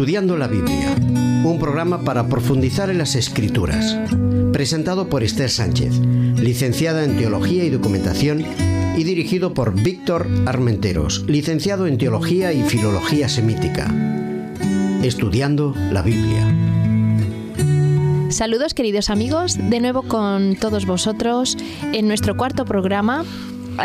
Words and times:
Estudiando 0.00 0.38
la 0.38 0.48
Biblia, 0.48 0.96
un 1.44 1.58
programa 1.60 2.00
para 2.00 2.26
profundizar 2.26 2.88
en 2.88 2.96
las 2.96 3.16
escrituras, 3.16 3.98
presentado 4.50 5.10
por 5.10 5.22
Esther 5.22 5.50
Sánchez, 5.50 5.92
licenciada 5.98 7.04
en 7.04 7.18
Teología 7.18 7.64
y 7.64 7.68
Documentación 7.68 8.42
y 8.96 9.04
dirigido 9.04 9.52
por 9.52 9.74
Víctor 9.74 10.26
Armenteros, 10.46 11.26
licenciado 11.26 11.86
en 11.86 11.98
Teología 11.98 12.54
y 12.54 12.62
Filología 12.62 13.28
Semítica. 13.28 13.94
Estudiando 15.02 15.74
la 15.92 16.00
Biblia. 16.00 16.46
Saludos 18.30 18.72
queridos 18.72 19.10
amigos, 19.10 19.58
de 19.58 19.80
nuevo 19.80 20.00
con 20.00 20.56
todos 20.56 20.86
vosotros 20.86 21.58
en 21.92 22.08
nuestro 22.08 22.38
cuarto 22.38 22.64
programa 22.64 23.26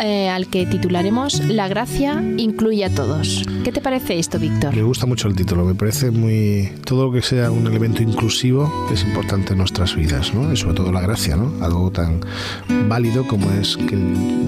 eh, 0.02 0.28
al 0.28 0.48
que 0.48 0.66
titularemos 0.66 1.44
La 1.46 1.68
gracia 1.68 2.22
incluye 2.36 2.84
a 2.84 2.94
todos. 2.94 3.44
¿Qué 3.64 3.72
te 3.72 3.80
parece 3.80 4.18
esto, 4.18 4.38
Víctor? 4.38 4.74
Me 4.74 4.82
gusta 4.82 5.06
mucho 5.06 5.28
el 5.28 5.34
título, 5.34 5.64
me 5.64 5.74
parece 5.74 6.10
muy... 6.10 6.72
Todo 6.84 7.06
lo 7.06 7.12
que 7.12 7.22
sea 7.22 7.50
un 7.50 7.66
elemento 7.66 8.02
inclusivo 8.02 8.88
es 8.92 9.02
importante 9.02 9.52
en 9.52 9.58
nuestras 9.58 9.94
vidas, 9.96 10.34
¿no? 10.34 10.52
Y 10.52 10.56
sobre 10.56 10.74
todo 10.74 10.92
la 10.92 11.00
gracia, 11.00 11.36
¿no? 11.36 11.52
Algo 11.64 11.90
tan 11.90 12.20
válido 12.88 13.26
como 13.26 13.50
es 13.52 13.76
que 13.76 13.96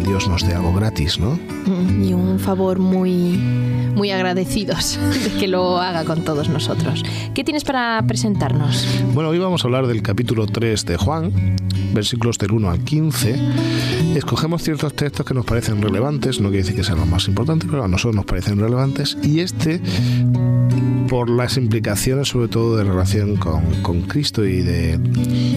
Dios 0.05 0.29
nos 0.29 0.47
dé 0.47 0.55
algo 0.55 0.73
gratis, 0.75 1.19
¿no? 1.19 1.39
Mm, 1.67 2.03
y 2.05 2.15
un 2.15 2.39
favor 2.39 2.79
muy, 2.79 3.37
muy 3.95 4.11
agradecidos 4.11 4.99
de 5.25 5.31
que 5.39 5.49
lo 5.49 5.79
haga 5.79 6.05
con 6.05 6.25
todos 6.25 6.49
nosotros. 6.49 7.05
¿Qué 7.35 7.45
tienes 7.45 7.65
para 7.65 8.03
presentarnos? 8.07 8.87
Bueno, 9.15 9.31
hoy 9.31 9.39
vamos 9.39 9.65
a 9.65 9.69
hablar 9.69 9.87
del 9.87 10.03
capítulo 10.03 10.47
3 10.47 10.85
de 10.85 10.97
Juan, 10.97 11.57
versículos 11.99 12.39
del 12.39 12.53
1 12.53 12.71
al 12.71 12.85
15. 12.85 13.35
Escogemos 14.15 14.63
ciertos 14.63 14.95
textos 14.95 15.27
que 15.27 15.35
nos 15.35 15.45
parecen 15.45 15.83
relevantes, 15.83 16.41
no 16.41 16.49
quiere 16.49 16.63
decir 16.63 16.77
que 16.77 16.85
sean 16.85 16.99
los 16.99 17.09
más 17.09 17.27
importantes, 17.27 17.69
pero 17.69 17.85
a 17.85 17.89
nosotros 17.89 18.15
nos 18.15 18.25
parecen 18.25 18.59
relevantes. 18.59 19.17
Y 19.23 19.41
este, 19.41 19.81
por 21.09 21.29
las 21.29 21.57
implicaciones 21.57 22.29
sobre 22.29 22.49
todo 22.49 22.77
de 22.77 22.85
relación 22.85 23.37
con, 23.37 23.65
con 23.83 24.03
Cristo 24.03 24.45
y 24.45 24.63
de 24.63 24.99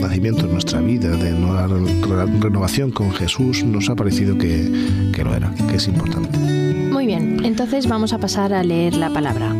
nacimiento 0.01 0.45
en 0.45 0.53
nuestra 0.53 0.81
vida, 0.81 1.15
de 1.15 1.31
nueva 1.31 1.67
renovación 1.67 2.91
con 2.91 3.13
Jesús, 3.13 3.63
nos 3.63 3.89
ha 3.89 3.95
parecido 3.95 4.37
que, 4.37 5.11
que 5.13 5.23
lo 5.23 5.35
era, 5.35 5.53
que 5.69 5.75
es 5.75 5.87
importante. 5.87 6.37
Muy 6.39 7.05
bien, 7.05 7.45
entonces 7.45 7.87
vamos 7.87 8.13
a 8.13 8.17
pasar 8.17 8.51
a 8.53 8.63
leer 8.63 8.95
la 8.95 9.11
palabra. 9.11 9.55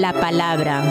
La 0.00 0.12
palabra. 0.12 0.82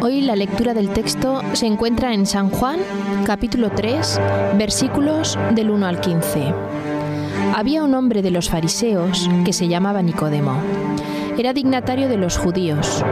Hoy 0.00 0.22
la 0.22 0.36
lectura 0.36 0.72
del 0.72 0.90
texto 0.90 1.42
se 1.52 1.66
encuentra 1.66 2.14
en 2.14 2.26
San 2.26 2.50
Juan, 2.50 2.78
capítulo 3.26 3.70
3, 3.70 4.20
versículos 4.56 5.38
del 5.54 5.70
1 5.70 5.86
al 5.86 6.00
15. 6.00 6.54
Había 7.54 7.82
un 7.82 7.94
hombre 7.94 8.22
de 8.22 8.30
los 8.30 8.48
fariseos 8.48 9.28
que 9.44 9.52
se 9.52 9.68
llamaba 9.68 10.02
Nicodemo. 10.02 10.58
Era 11.36 11.52
dignatario 11.52 12.08
de 12.08 12.16
los 12.16 12.38
judíos. 12.38 13.04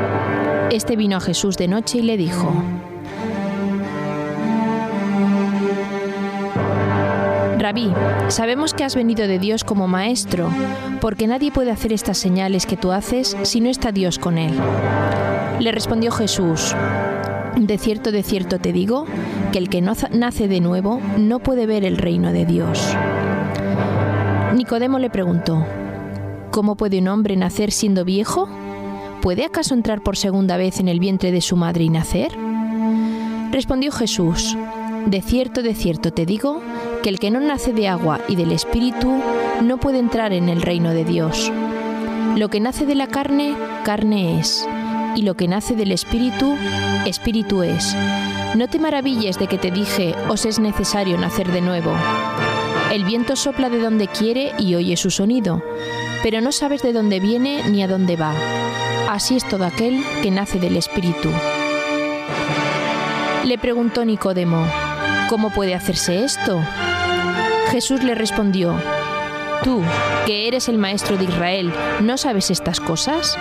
Este 0.74 0.96
vino 0.96 1.18
a 1.18 1.20
Jesús 1.20 1.56
de 1.56 1.68
noche 1.68 1.98
y 1.98 2.02
le 2.02 2.16
dijo, 2.16 2.52
Rabí, 7.60 7.92
sabemos 8.26 8.74
que 8.74 8.82
has 8.82 8.96
venido 8.96 9.28
de 9.28 9.38
Dios 9.38 9.62
como 9.62 9.86
maestro, 9.86 10.48
porque 11.00 11.28
nadie 11.28 11.52
puede 11.52 11.70
hacer 11.70 11.92
estas 11.92 12.18
señales 12.18 12.66
que 12.66 12.76
tú 12.76 12.90
haces 12.90 13.36
si 13.44 13.60
no 13.60 13.70
está 13.70 13.92
Dios 13.92 14.18
con 14.18 14.36
él. 14.36 14.52
Le 15.60 15.70
respondió 15.70 16.10
Jesús, 16.10 16.74
de 17.56 17.78
cierto, 17.78 18.10
de 18.10 18.24
cierto 18.24 18.58
te 18.58 18.72
digo, 18.72 19.06
que 19.52 19.58
el 19.58 19.68
que 19.68 19.80
no 19.80 19.92
nace 20.10 20.48
de 20.48 20.60
nuevo 20.60 21.00
no 21.16 21.38
puede 21.38 21.66
ver 21.66 21.84
el 21.84 21.98
reino 21.98 22.32
de 22.32 22.46
Dios. 22.46 22.96
Nicodemo 24.56 24.98
le 24.98 25.08
preguntó, 25.08 25.64
¿cómo 26.50 26.74
puede 26.74 26.98
un 26.98 27.06
hombre 27.06 27.36
nacer 27.36 27.70
siendo 27.70 28.04
viejo? 28.04 28.48
¿Puede 29.24 29.46
acaso 29.46 29.72
entrar 29.72 30.02
por 30.02 30.18
segunda 30.18 30.58
vez 30.58 30.80
en 30.80 30.88
el 30.88 31.00
vientre 31.00 31.32
de 31.32 31.40
su 31.40 31.56
madre 31.56 31.84
y 31.84 31.88
nacer? 31.88 32.36
Respondió 33.52 33.90
Jesús, 33.90 34.54
de 35.06 35.22
cierto, 35.22 35.62
de 35.62 35.74
cierto 35.74 36.12
te 36.12 36.26
digo, 36.26 36.60
que 37.02 37.08
el 37.08 37.18
que 37.18 37.30
no 37.30 37.40
nace 37.40 37.72
de 37.72 37.88
agua 37.88 38.20
y 38.28 38.36
del 38.36 38.52
Espíritu 38.52 39.10
no 39.62 39.78
puede 39.78 39.98
entrar 39.98 40.34
en 40.34 40.50
el 40.50 40.60
reino 40.60 40.90
de 40.90 41.06
Dios. 41.06 41.50
Lo 42.36 42.50
que 42.50 42.60
nace 42.60 42.84
de 42.84 42.96
la 42.96 43.06
carne, 43.06 43.56
carne 43.82 44.38
es, 44.38 44.68
y 45.16 45.22
lo 45.22 45.38
que 45.38 45.48
nace 45.48 45.74
del 45.74 45.92
Espíritu, 45.92 46.54
Espíritu 47.06 47.62
es. 47.62 47.96
No 48.54 48.68
te 48.68 48.78
maravilles 48.78 49.38
de 49.38 49.46
que 49.46 49.56
te 49.56 49.70
dije, 49.70 50.14
os 50.28 50.44
es 50.44 50.58
necesario 50.58 51.16
nacer 51.16 51.50
de 51.50 51.62
nuevo. 51.62 51.94
El 52.92 53.06
viento 53.06 53.36
sopla 53.36 53.70
de 53.70 53.78
donde 53.78 54.06
quiere 54.06 54.52
y 54.58 54.74
oye 54.74 54.98
su 54.98 55.10
sonido, 55.10 55.62
pero 56.22 56.42
no 56.42 56.52
sabes 56.52 56.82
de 56.82 56.92
dónde 56.92 57.20
viene 57.20 57.62
ni 57.70 57.82
a 57.82 57.88
dónde 57.88 58.16
va. 58.16 58.34
Así 59.14 59.36
es 59.36 59.48
todo 59.48 59.64
aquel 59.64 60.02
que 60.24 60.32
nace 60.32 60.58
del 60.58 60.76
Espíritu. 60.76 61.30
Le 63.44 63.58
preguntó 63.58 64.04
Nicodemo, 64.04 64.66
¿cómo 65.28 65.50
puede 65.50 65.76
hacerse 65.76 66.24
esto? 66.24 66.60
Jesús 67.70 68.02
le 68.02 68.16
respondió, 68.16 68.76
Tú, 69.62 69.84
que 70.26 70.48
eres 70.48 70.68
el 70.68 70.78
maestro 70.78 71.16
de 71.16 71.26
Israel, 71.26 71.72
¿no 72.00 72.18
sabes 72.18 72.50
estas 72.50 72.80
cosas? 72.80 73.38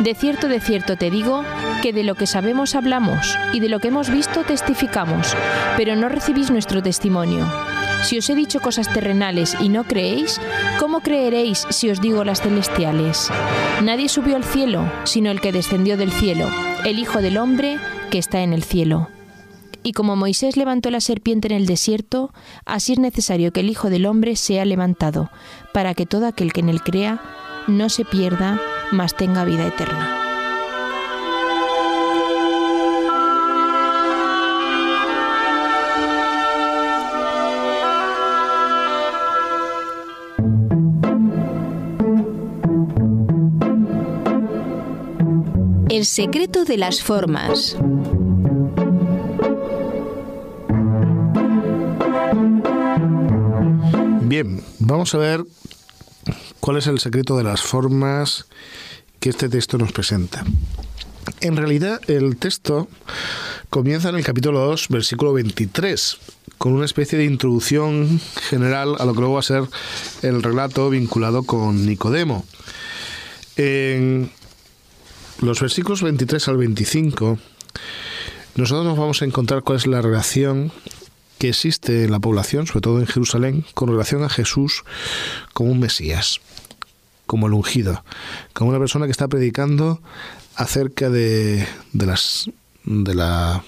De 0.00 0.14
cierto, 0.14 0.48
de 0.48 0.60
cierto 0.60 0.96
te 0.96 1.10
digo 1.10 1.44
que 1.82 1.92
de 1.92 2.04
lo 2.04 2.14
que 2.14 2.26
sabemos 2.26 2.74
hablamos 2.74 3.38
y 3.52 3.60
de 3.60 3.68
lo 3.68 3.80
que 3.80 3.88
hemos 3.88 4.08
visto 4.08 4.44
testificamos, 4.44 5.36
pero 5.76 5.94
no 5.94 6.08
recibís 6.08 6.50
nuestro 6.50 6.82
testimonio. 6.82 7.46
Si 8.02 8.18
os 8.18 8.28
he 8.28 8.34
dicho 8.34 8.60
cosas 8.60 8.92
terrenales 8.92 9.56
y 9.60 9.68
no 9.68 9.84
creéis, 9.84 10.40
¿cómo 10.78 11.00
creeréis 11.00 11.66
si 11.70 11.88
os 11.88 12.00
digo 12.00 12.24
las 12.24 12.42
celestiales? 12.42 13.30
Nadie 13.82 14.08
subió 14.08 14.36
al 14.36 14.44
cielo, 14.44 14.90
sino 15.04 15.30
el 15.30 15.40
que 15.40 15.52
descendió 15.52 15.96
del 15.96 16.12
cielo, 16.12 16.48
el 16.84 16.98
Hijo 16.98 17.22
del 17.22 17.38
Hombre 17.38 17.78
que 18.10 18.18
está 18.18 18.42
en 18.42 18.52
el 18.52 18.64
cielo. 18.64 19.08
Y 19.84 19.92
como 19.92 20.16
Moisés 20.16 20.56
levantó 20.56 20.90
la 20.90 21.00
serpiente 21.00 21.48
en 21.48 21.54
el 21.54 21.66
desierto, 21.66 22.32
así 22.64 22.92
es 22.92 22.98
necesario 22.98 23.52
que 23.52 23.60
el 23.60 23.70
Hijo 23.70 23.88
del 23.88 24.06
Hombre 24.06 24.36
sea 24.36 24.64
levantado, 24.64 25.30
para 25.72 25.94
que 25.94 26.06
todo 26.06 26.26
aquel 26.26 26.52
que 26.52 26.60
en 26.60 26.68
él 26.68 26.82
crea 26.82 27.20
no 27.66 27.88
se 27.88 28.04
pierda, 28.04 28.60
mas 28.90 29.16
tenga 29.16 29.44
vida 29.44 29.66
eterna. 29.66 30.21
El 45.92 46.06
secreto 46.06 46.64
de 46.64 46.78
las 46.78 47.02
formas. 47.02 47.76
Bien, 54.22 54.64
vamos 54.78 55.14
a 55.14 55.18
ver 55.18 55.44
cuál 56.60 56.78
es 56.78 56.86
el 56.86 56.98
secreto 56.98 57.36
de 57.36 57.44
las 57.44 57.60
formas 57.60 58.46
que 59.20 59.28
este 59.28 59.50
texto 59.50 59.76
nos 59.76 59.92
presenta. 59.92 60.46
En 61.42 61.58
realidad, 61.58 62.00
el 62.08 62.38
texto 62.38 62.88
comienza 63.68 64.08
en 64.08 64.14
el 64.14 64.24
capítulo 64.24 64.60
2, 64.60 64.88
versículo 64.88 65.34
23, 65.34 66.16
con 66.56 66.72
una 66.72 66.86
especie 66.86 67.18
de 67.18 67.26
introducción 67.26 68.18
general 68.48 68.96
a 68.98 69.04
lo 69.04 69.12
que 69.12 69.20
luego 69.20 69.34
va 69.34 69.40
a 69.40 69.42
ser 69.42 69.64
el 70.22 70.42
relato 70.42 70.88
vinculado 70.88 71.42
con 71.42 71.84
Nicodemo. 71.84 72.46
En 73.58 74.30
los 75.40 75.60
versículos 75.60 76.02
23 76.02 76.48
al 76.48 76.56
25, 76.56 77.38
nosotros 78.54 78.84
nos 78.84 78.98
vamos 78.98 79.22
a 79.22 79.24
encontrar 79.24 79.62
cuál 79.62 79.78
es 79.78 79.86
la 79.86 80.02
relación 80.02 80.72
que 81.38 81.48
existe 81.48 82.04
en 82.04 82.10
la 82.10 82.20
población, 82.20 82.66
sobre 82.66 82.82
todo 82.82 83.00
en 83.00 83.06
Jerusalén, 83.06 83.64
con 83.74 83.88
relación 83.88 84.22
a 84.22 84.28
Jesús 84.28 84.84
como 85.52 85.72
un 85.72 85.80
Mesías, 85.80 86.40
como 87.26 87.46
el 87.46 87.54
ungido, 87.54 88.04
como 88.52 88.70
una 88.70 88.78
persona 88.78 89.06
que 89.06 89.12
está 89.12 89.26
predicando 89.28 90.00
acerca 90.54 91.10
de, 91.10 91.66
de 91.92 92.06
las 92.06 92.50
de 92.84 93.14
la, 93.14 93.64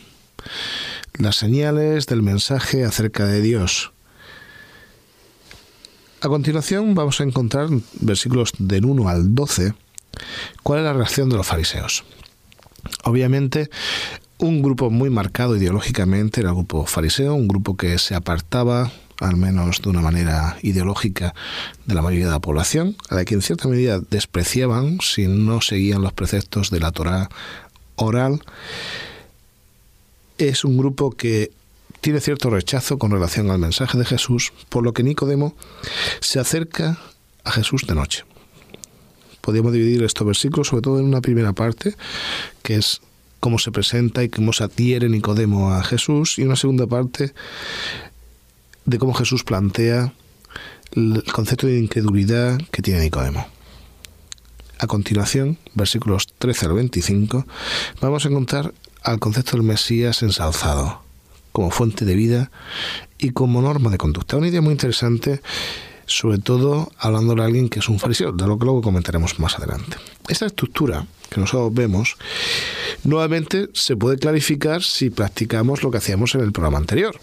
las 1.14 1.36
señales 1.36 2.06
del 2.06 2.22
mensaje 2.22 2.84
acerca 2.84 3.26
de 3.26 3.40
Dios. 3.40 3.92
A 6.20 6.28
continuación 6.28 6.94
vamos 6.94 7.20
a 7.20 7.24
encontrar 7.24 7.68
versículos 8.00 8.52
del 8.58 8.84
1 8.84 9.08
al 9.08 9.34
12 9.34 9.74
cuál 10.62 10.80
es 10.80 10.84
la 10.84 10.92
reacción 10.92 11.28
de 11.28 11.36
los 11.36 11.46
fariseos. 11.46 12.04
Obviamente 13.04 13.70
un 14.38 14.62
grupo 14.62 14.90
muy 14.90 15.10
marcado 15.10 15.56
ideológicamente 15.56 16.40
era 16.40 16.50
el 16.50 16.56
grupo 16.56 16.86
fariseo, 16.86 17.34
un 17.34 17.48
grupo 17.48 17.76
que 17.76 17.98
se 17.98 18.14
apartaba 18.14 18.90
al 19.20 19.36
menos 19.36 19.80
de 19.80 19.88
una 19.88 20.00
manera 20.00 20.56
ideológica, 20.62 21.34
de 21.86 21.94
la 21.94 22.02
mayoría 22.02 22.26
de 22.26 22.32
la 22.32 22.40
población, 22.40 22.96
a 23.08 23.14
la 23.14 23.24
que 23.24 23.34
en 23.34 23.42
cierta 23.42 23.68
medida 23.68 24.00
despreciaban 24.00 24.98
si 25.00 25.28
no 25.28 25.60
seguían 25.60 26.02
los 26.02 26.12
preceptos 26.12 26.70
de 26.70 26.80
la 26.80 26.90
Torá 26.90 27.28
oral. 27.94 28.42
Es 30.36 30.64
un 30.64 30.76
grupo 30.76 31.12
que 31.12 31.52
tiene 32.00 32.20
cierto 32.20 32.50
rechazo 32.50 32.98
con 32.98 33.12
relación 33.12 33.50
al 33.50 33.58
mensaje 33.58 33.96
de 33.96 34.04
Jesús, 34.04 34.52
por 34.68 34.82
lo 34.82 34.92
que 34.92 35.04
Nicodemo 35.04 35.54
se 36.20 36.40
acerca 36.40 36.98
a 37.44 37.52
Jesús 37.52 37.86
de 37.86 37.94
noche. 37.94 38.24
Podríamos 39.44 39.74
dividir 39.74 40.02
estos 40.02 40.26
versículos 40.26 40.68
sobre 40.68 40.80
todo 40.80 40.98
en 40.98 41.04
una 41.04 41.20
primera 41.20 41.52
parte, 41.52 41.94
que 42.62 42.76
es 42.76 43.02
cómo 43.40 43.58
se 43.58 43.70
presenta 43.70 44.24
y 44.24 44.30
cómo 44.30 44.54
se 44.54 44.64
adhiere 44.64 45.10
Nicodemo 45.10 45.74
a 45.74 45.84
Jesús, 45.84 46.38
y 46.38 46.44
una 46.44 46.56
segunda 46.56 46.86
parte 46.86 47.34
de 48.86 48.98
cómo 48.98 49.12
Jesús 49.12 49.44
plantea 49.44 50.14
el 50.92 51.22
concepto 51.30 51.66
de 51.66 51.78
incredulidad 51.78 52.58
que 52.70 52.80
tiene 52.80 53.00
Nicodemo. 53.00 53.46
A 54.78 54.86
continuación, 54.86 55.58
versículos 55.74 56.28
13 56.38 56.66
al 56.66 56.72
25, 56.72 57.46
vamos 58.00 58.24
a 58.24 58.28
encontrar 58.28 58.72
al 59.02 59.18
concepto 59.18 59.58
del 59.58 59.66
Mesías 59.66 60.22
ensalzado 60.22 61.02
como 61.52 61.70
fuente 61.70 62.06
de 62.06 62.14
vida 62.14 62.50
y 63.18 63.32
como 63.32 63.60
norma 63.60 63.90
de 63.90 63.98
conducta. 63.98 64.38
Una 64.38 64.48
idea 64.48 64.62
muy 64.62 64.72
interesante, 64.72 65.42
sobre 66.06 66.38
todo 66.38 66.90
hablando 66.98 67.34
de 67.34 67.42
alguien 67.42 67.68
que 67.68 67.80
es 67.80 67.88
un 67.88 67.98
fariseo, 67.98 68.32
de 68.32 68.46
lo 68.46 68.58
que 68.58 68.64
luego 68.64 68.82
comentaremos 68.82 69.38
más 69.38 69.58
adelante. 69.58 69.96
Esta 70.28 70.46
estructura 70.46 71.06
que 71.30 71.40
nosotros 71.40 71.74
vemos, 71.74 72.16
nuevamente 73.02 73.68
se 73.72 73.96
puede 73.96 74.18
clarificar 74.18 74.82
si 74.82 75.10
practicamos 75.10 75.82
lo 75.82 75.90
que 75.90 75.98
hacíamos 75.98 76.34
en 76.34 76.42
el 76.42 76.52
programa 76.52 76.78
anterior. 76.78 77.16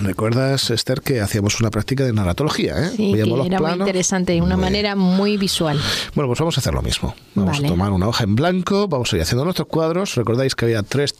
¿Recuerdas, 0.00 0.70
Esther, 0.70 1.00
que 1.00 1.20
hacíamos 1.20 1.60
una 1.60 1.70
práctica 1.70 2.04
de 2.04 2.12
narratología? 2.12 2.76
¿eh? 2.86 2.90
Sí, 2.96 3.12
que 3.12 3.20
era 3.20 3.60
muy 3.60 3.78
interesante, 3.78 4.32
de 4.32 4.42
una 4.42 4.56
manera 4.56 4.96
muy 4.96 5.36
visual. 5.36 5.80
Bueno, 6.14 6.28
pues 6.28 6.40
vamos 6.40 6.56
a 6.58 6.60
hacer 6.60 6.74
lo 6.74 6.82
mismo. 6.82 7.14
Vamos 7.34 7.60
a 7.60 7.62
tomar 7.62 7.92
una 7.92 8.08
hoja 8.08 8.24
en 8.24 8.34
blanco, 8.34 8.88
vamos 8.88 9.12
a 9.12 9.16
ir 9.16 9.22
haciendo 9.22 9.44
nuestros 9.44 9.68
cuadros. 9.68 10.16
Recordáis 10.16 10.56
que 10.56 10.64
había 10.64 10.82
tres 10.82 11.14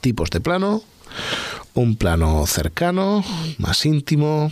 tipos 0.00 0.30
de 0.30 0.40
plano, 0.40 0.82
un 1.74 1.94
plano 1.94 2.44
cercano, 2.48 3.24
más 3.58 3.86
íntimo, 3.86 4.50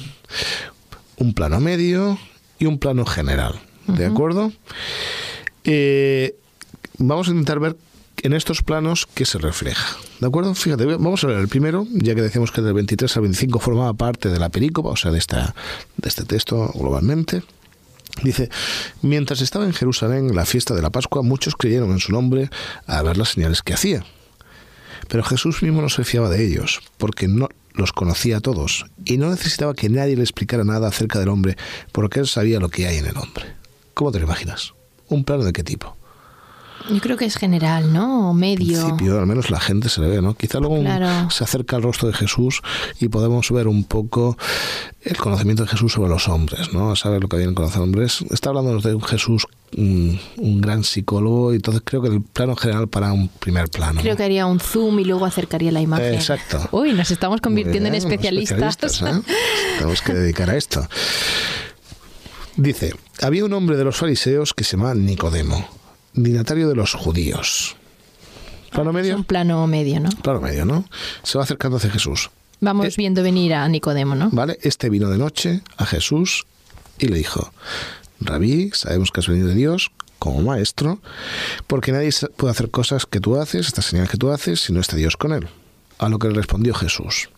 un 1.19 1.35
plano 1.35 1.61
medio 1.61 2.19
y 2.59 2.67
un 2.67 2.79
plano 2.79 3.05
general. 3.05 3.61
¿De 3.87 4.07
acuerdo? 4.07 4.53
Eh, 5.65 6.37
vamos 6.99 7.29
a 7.29 7.31
intentar 7.31 7.61
ver 7.61 7.77
en 8.23 8.33
estos 8.33 8.63
planos 8.63 9.07
qué 9.15 9.25
se 9.25 9.39
refleja. 9.39 9.97
¿De 10.21 10.27
acuerdo? 10.27 10.55
Fíjate, 10.55 10.85
vamos 10.85 11.23
a 11.25 11.29
ver 11.29 11.39
el 11.39 11.49
primero, 11.49 11.87
ya 11.93 12.15
que 12.15 12.23
decíamos 12.23 12.51
que 12.51 12.61
del 12.61 12.75
23 12.75 13.17
al 13.17 13.23
25 13.23 13.59
formaba 13.61 13.95
parte 13.95 14.29
de 14.29 14.39
la 14.39 14.49
perícopa, 14.49 14.91
o 14.91 14.97
sea, 14.97 15.11
de, 15.11 15.19
esta, 15.19 15.55
de 15.97 16.09
este 16.09 16.25
texto 16.25 16.71
globalmente. 16.75 17.43
Dice, 18.23 18.51
mientras 19.03 19.41
estaba 19.41 19.65
en 19.65 19.73
Jerusalén 19.73 20.35
la 20.35 20.45
fiesta 20.45 20.75
de 20.75 20.83
la 20.83 20.91
Pascua, 20.91 21.23
muchos 21.23 21.55
creyeron 21.55 21.93
en 21.93 22.01
su 22.01 22.13
nombre 22.13 22.51
a 22.87 23.03
ver 23.03 23.17
las 23.17 23.31
señales 23.31 23.63
que 23.63 23.75
hacía. 23.75 24.05
Pero 25.09 25.23
Jesús 25.23 25.63
mismo 25.63 25.81
no 25.81 25.89
se 25.89 26.05
fiaba 26.05 26.29
de 26.29 26.45
ellos, 26.45 26.81
porque 26.99 27.29
no 27.29 27.49
los 27.79 27.93
conocía 27.93 28.39
a 28.39 28.41
todos 28.41 28.87
y 29.05 29.17
no 29.17 29.31
necesitaba 29.31 29.75
que 29.75 29.89
nadie 29.89 30.17
le 30.17 30.23
explicara 30.23 30.65
nada 30.65 30.89
acerca 30.89 31.19
del 31.19 31.29
hombre, 31.29 31.57
porque 31.93 32.21
él 32.21 32.27
sabía 32.27 32.61
lo 32.61 32.69
que 32.69 32.87
hay 32.87 32.99
en 32.99 33.07
el 33.07 33.17
hombre. 33.17 33.45
¿Cómo 33.95 34.13
te 34.13 34.19
lo 34.19 34.27
imaginas? 34.27 34.75
¿Un 35.09 35.25
plano 35.25 35.45
de 35.45 35.53
qué 35.53 35.65
tipo? 35.65 35.98
Yo 36.91 37.01
creo 37.01 37.17
que 37.17 37.25
es 37.25 37.37
general, 37.37 37.93
¿no? 37.93 38.31
O 38.31 38.35
medio. 38.35 38.79
En 38.79 38.87
principio, 38.87 39.19
al 39.19 39.27
menos 39.27 39.51
la 39.51 39.61
gente 39.61 39.89
se 39.89 40.01
le 40.01 40.09
ve, 40.09 40.23
¿no? 40.23 40.35
Quizá 40.35 40.59
luego 40.59 40.83
se 41.31 41.45
acerca 41.45 41.77
al 41.77 41.83
rostro 41.83 42.09
de 42.09 42.15
Jesús 42.15 42.63
y 43.01 43.09
podemos 43.09 43.51
ver 43.51 43.69
un 43.69 43.85
poco 43.85 44.37
el 45.03 45.17
conocimiento 45.17 45.65
de 45.65 45.69
Jesús 45.69 45.93
sobre 45.93 46.09
los 46.09 46.29
hombres, 46.29 46.73
¿no? 46.73 46.95
Saber 46.97 47.21
lo 47.21 47.29
que 47.29 47.37
había 47.37 47.49
en 47.49 47.55
conocer 47.55 47.83
hombres. 47.83 48.25
Está 48.31 48.51
hablando 48.51 48.81
de 48.81 48.95
un 48.95 49.03
Jesús, 49.03 49.47
un, 49.77 50.19
gran 50.61 50.83
psicólogo, 50.85 51.53
y 51.53 51.57
entonces 51.57 51.83
creo 51.85 52.01
que 52.01 52.09
el 52.09 52.23
plano 52.23 52.57
general 52.57 52.89
para 52.89 53.13
un 53.13 53.29
primer 53.29 53.69
plano. 53.69 54.01
Creo 54.01 54.17
que 54.17 54.25
haría 54.25 54.47
un 54.47 54.61
zoom 54.61 54.99
y 55.01 55.05
luego 55.05 55.27
acercaría 55.27 55.73
la 55.73 55.81
imagen. 55.81 56.15
exacto. 56.15 56.69
Uy, 56.73 56.93
nos 56.93 57.11
estamos 57.11 57.41
convirtiendo 57.41 57.89
en 57.89 57.97
especialistas. 57.97 59.03
¿eh? 59.03 59.23
Tenemos 59.79 60.01
que 60.01 60.15
dedicar 60.15 60.51
a 60.51 60.57
esto. 60.57 60.87
Dice, 62.57 62.93
había 63.23 63.45
un 63.45 63.53
hombre 63.53 63.77
de 63.77 63.85
los 63.85 63.97
fariseos 63.97 64.53
que 64.53 64.65
se 64.65 64.77
llama 64.77 64.95
Nicodemo 64.95 65.78
dignatario 66.23 66.69
de 66.69 66.75
los 66.75 66.95
judíos. 66.95 67.77
¿Plano 68.71 68.93
medio? 68.93 69.17
un 69.17 69.25
plano 69.25 69.67
medio, 69.67 70.01
¿no? 70.01 70.11
Plano 70.23 70.41
medio, 70.41 70.65
¿no? 70.65 70.85
Se 71.23 71.39
va 71.39 71.45
acercando 71.45 71.79
hacia 71.79 71.91
Jesús. 71.91 72.31
Vamos 72.61 72.87
eh, 72.87 72.95
viendo 72.97 73.23
venir 73.23 73.55
a 73.55 73.69
Nicodemo, 73.69 74.15
¿no? 74.15 74.31
Vale, 74.31 74.59
este 74.63 74.91
vino 74.91 75.09
de 75.09 75.19
noche 75.19 75.63
a 75.77 75.87
Jesús 75.87 76.47
y 76.99 77.09
le 77.09 77.17
dijo, 77.17 77.53
Rabí, 78.21 78.71
sabemos 78.75 79.11
que 79.11 79.21
has 79.21 79.29
venido 79.29 79.49
de 79.49 79.55
Dios 79.55 79.91
como 80.19 80.43
maestro, 80.43 81.01
porque 81.67 81.93
nadie 81.93 82.11
puede 82.37 82.51
hacer 82.51 82.71
cosas 82.71 83.07
que 83.07 83.21
tú 83.21 83.37
haces, 83.37 83.69
estas 83.69 83.87
señales 83.87 84.11
que 84.11 84.17
tú 84.17 84.31
haces, 84.31 84.61
si 84.61 84.73
no 84.73 84.81
está 84.81 84.97
Dios 84.97 85.17
con 85.17 85.33
él. 85.33 85.49
A 85.99 86.09
lo 86.09 86.19
que 86.19 86.29
le 86.29 86.35
respondió 86.35 86.75
Jesús, 86.75 87.31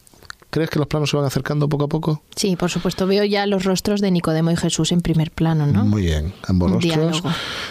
¿Crees 0.50 0.68
que 0.68 0.80
los 0.80 0.88
planos 0.88 1.10
se 1.10 1.16
van 1.16 1.24
acercando 1.24 1.68
poco 1.68 1.84
a 1.84 1.88
poco? 1.88 2.22
Sí, 2.34 2.56
por 2.56 2.70
supuesto. 2.70 3.06
Veo 3.06 3.24
ya 3.24 3.46
los 3.46 3.64
rostros 3.64 4.00
de 4.00 4.10
Nicodemo 4.10 4.50
y 4.50 4.56
Jesús 4.56 4.90
en 4.90 5.00
primer 5.00 5.30
plano, 5.30 5.66
¿no? 5.66 5.84
Muy 5.84 6.02
bien, 6.02 6.34
ambos 6.46 6.72
rostros. 6.72 7.22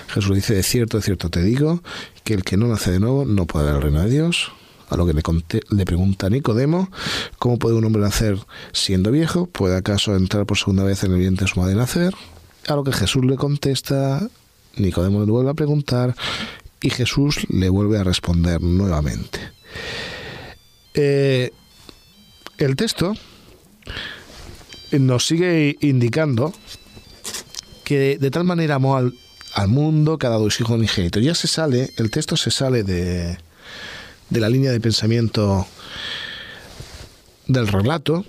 Jesús 0.08 0.36
dice, 0.36 0.56
de 0.56 0.64
cierto, 0.64 0.98
de 0.98 1.04
cierto 1.04 1.30
te 1.30 1.44
digo, 1.44 1.81
que 2.24 2.34
el 2.34 2.44
que 2.44 2.56
no 2.56 2.68
nace 2.68 2.92
de 2.92 3.00
nuevo 3.00 3.26
no 3.26 3.46
puede 3.46 3.66
ver 3.66 3.76
el 3.76 3.81
reino 3.81 4.02
de 4.02 4.10
Dios. 4.10 4.52
A 4.90 4.98
lo 4.98 5.06
que 5.06 5.14
le, 5.14 5.22
le 5.70 5.86
pregunta 5.86 6.30
Nicodemo, 6.30 6.90
¿cómo 7.38 7.60
puede 7.60 7.76
un 7.76 7.86
hombre 7.86 8.02
nacer 8.02 8.40
siendo 8.72 9.12
viejo? 9.12 9.46
¿Puede 9.46 9.78
acaso 9.78 10.16
entrar 10.16 10.48
por 10.48 10.58
segunda 10.58 10.84
vez 10.84 11.04
en 11.04 11.12
el 11.12 11.20
vientre 11.20 11.46
de 11.46 11.52
su 11.52 11.60
madre 11.60 11.75
nacer? 11.75 12.16
A 12.68 12.75
lo 12.75 12.84
que 12.84 12.92
Jesús 12.92 13.24
le 13.24 13.36
contesta, 13.36 14.28
Nicodemo 14.78 15.24
le 15.25 15.32
vuelve 15.32 15.52
a 15.52 15.54
preguntar 15.54 16.16
y 16.82 16.90
Jesús 16.90 17.46
le 17.50 17.70
vuelve 17.70 18.00
a 18.00 18.04
responder 18.04 18.62
nuevamente. 18.62 19.40
Eh, 20.94 21.52
el 22.60 22.76
texto 22.76 23.14
nos 24.92 25.26
sigue 25.26 25.78
indicando 25.82 26.54
que 27.84 28.18
de, 28.18 28.32
tal 28.32 28.44
manera 28.44 28.76
amó 28.76 28.98
al, 28.98 29.14
mundo 29.68 30.18
que 30.18 30.28
ha 30.28 30.30
dado 30.30 30.50
su 30.50 30.64
hijo. 30.64 30.78
Ya 30.78 31.36
se 31.36 31.48
sale, 31.48 31.90
el 31.98 32.12
texto 32.12 32.38
se 32.38 32.52
sale 32.52 32.84
de, 32.84 33.38
de 34.30 34.40
la 34.40 34.48
línea 34.48 34.72
de 34.72 34.80
pensamiento 34.80 35.66
del 37.48 37.68
relato 37.68 38.25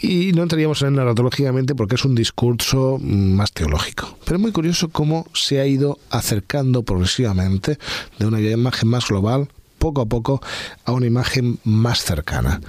y 0.00 0.32
no 0.32 0.42
entraríamos 0.42 0.80
en 0.82 0.94
narratológicamente 0.94 1.74
porque 1.74 1.96
es 1.96 2.04
un 2.04 2.14
discurso 2.14 2.98
más 3.00 3.52
teológico. 3.52 4.18
Pero 4.24 4.36
es 4.36 4.42
muy 4.42 4.52
curioso 4.52 4.88
cómo 4.88 5.26
se 5.34 5.60
ha 5.60 5.66
ido 5.66 5.98
acercando 6.08 6.82
progresivamente 6.82 7.78
de 8.18 8.26
una 8.26 8.40
imagen 8.40 8.88
más 8.88 9.08
global 9.08 9.48
poco 9.80 10.02
a 10.02 10.06
poco 10.06 10.40
a 10.84 10.92
una 10.92 11.06
imagen 11.06 11.58
más 11.64 12.04
cercana, 12.04 12.60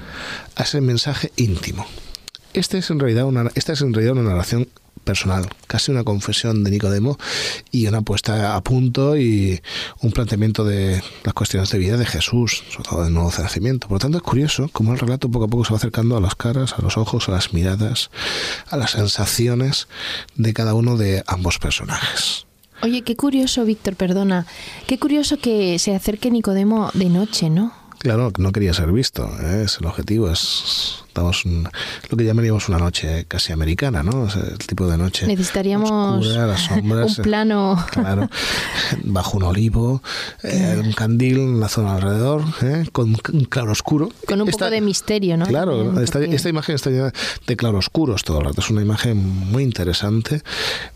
a 0.56 0.64
ese 0.64 0.82
mensaje 0.82 1.32
íntimo. 1.36 1.86
Este 2.54 2.80
es 2.80 2.90
en 2.90 3.00
realidad 3.00 3.26
una, 3.26 3.52
esta 3.54 3.74
es 3.74 3.82
en 3.82 3.94
realidad 3.94 4.18
una 4.18 4.30
narración 4.32 4.68
personal, 5.04 5.50
casi 5.68 5.92
una 5.92 6.04
confesión 6.04 6.64
de 6.64 6.72
Nicodemo 6.72 7.18
y 7.72 7.88
una 7.88 8.02
puesta 8.02 8.56
a 8.56 8.62
punto 8.64 9.18
y 9.18 9.62
un 10.02 10.12
planteamiento 10.12 10.64
de 10.64 11.04
las 11.24 11.34
cuestiones 11.34 11.70
de 11.72 11.80
vida 11.80 11.98
de 11.98 12.06
Jesús, 12.06 12.64
sobre 12.72 12.90
todo 12.90 13.04
del 13.04 13.14
nuevo 13.14 13.32
nacimiento. 13.38 13.88
Por 13.88 13.96
lo 13.96 14.00
tanto, 14.00 14.18
es 14.18 14.24
curioso 14.24 14.70
cómo 14.72 14.94
el 14.94 15.00
relato 15.00 15.30
poco 15.30 15.46
a 15.46 15.48
poco 15.48 15.66
se 15.66 15.72
va 15.72 15.78
acercando 15.78 16.18
a 16.18 16.22
las 16.22 16.36
caras, 16.36 16.74
a 16.78 16.82
los 16.82 16.98
ojos, 16.98 17.28
a 17.28 17.32
las 17.32 17.54
miradas, 17.54 18.10
a 18.70 18.78
las 18.78 18.92
sensaciones 18.92 19.88
de 20.36 20.54
cada 20.54 20.74
uno 20.74 20.98
de 20.98 21.24
ambos 21.28 21.58
personajes. 21.58 22.46
Oye, 22.84 23.04
qué 23.04 23.16
curioso, 23.16 23.64
Víctor, 23.64 23.96
perdona. 23.96 24.46
Qué 24.88 24.98
curioso 24.98 25.38
que 25.38 25.78
se 25.80 25.96
acerque 25.96 26.32
Nicodemo 26.32 26.90
de 26.94 27.10
noche, 27.10 27.50
¿no? 27.50 27.74
Claro, 28.02 28.32
no 28.40 28.52
quería 28.52 28.74
ser 28.74 28.92
visto, 28.92 29.30
¿eh? 29.44 29.62
es 29.66 29.78
el 29.80 29.86
objetivo, 29.86 30.32
es 30.32 31.04
estamos 31.06 31.44
lo 31.46 32.18
que 32.18 32.24
llamaríamos 32.24 32.68
una 32.68 32.80
noche 32.80 33.26
casi 33.28 33.54
americana, 33.54 34.02
¿no? 34.02 34.28
el 34.28 34.58
tipo 34.58 34.88
de 34.88 34.98
noche. 34.98 35.28
Necesitaríamos 35.28 36.26
un 36.72 37.00
eh, 37.00 37.08
plano. 37.22 37.78
Claro, 37.92 38.28
bajo 39.04 39.38
un 39.38 39.44
olivo, 39.44 40.02
eh, 40.42 40.82
un 40.84 40.94
candil 40.94 41.38
en 41.38 41.60
la 41.60 41.70
zona 41.70 41.98
alrededor, 41.98 42.44
con 42.92 43.16
un 43.34 43.46
claro 43.46 43.72
oscuro. 43.72 44.10
Con 44.26 44.42
un 44.42 44.48
poco 44.48 44.72
de 44.72 44.82
misterio, 44.82 45.38
¿no? 45.38 45.46
Claro, 45.46 46.02
esta, 46.02 46.24
esta, 46.24 46.50
imagen 46.50 46.74
está 46.74 46.90
llena 46.90 47.14
de 47.46 47.56
claroscuros 47.56 48.24
todo 48.24 48.40
el 48.40 48.46
rato. 48.46 48.62
Es 48.62 48.70
una 48.72 48.82
imagen 48.82 49.24
muy 49.24 49.62
interesante, 49.62 50.42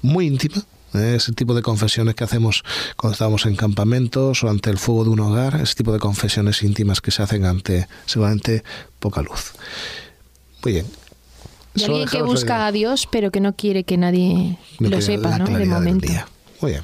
muy 0.02 0.26
íntima, 0.26 0.64
ese 0.98 1.32
tipo 1.34 1.54
de 1.54 1.62
confesiones 1.62 2.16
que 2.16 2.24
hacemos 2.24 2.64
cuando 2.96 3.14
estamos 3.14 3.46
en 3.46 3.56
campamentos 3.56 4.44
o 4.44 4.50
ante 4.50 4.70
el 4.70 4.78
fuego 4.78 5.04
de 5.04 5.10
un 5.12 5.20
hogar, 5.20 5.60
ese 5.62 5.76
tipo 5.76 5.92
de 5.92 6.00
confesiones 6.00 6.64
íntimas 6.64 7.02
que 7.02 7.12
se 7.12 7.24
hacen 7.24 7.46
ante 7.46 7.88
seguramente 8.06 8.64
poca 9.00 9.22
luz. 9.22 9.54
Muy 10.64 10.74
bien. 10.74 10.86
Y 11.76 11.84
alguien 11.84 12.08
que 12.08 12.22
busca 12.22 12.66
a 12.66 12.72
Dios 12.72 13.08
pero 13.12 13.32
que 13.32 13.42
no 13.42 13.56
quiere 13.56 13.84
que 13.84 13.98
nadie 13.98 14.58
lo 14.80 15.02
sepa, 15.02 15.38
¿no? 15.38 15.46
De 15.46 15.66
momento. 15.66 16.08
Muy 16.62 16.72
bien. 16.72 16.84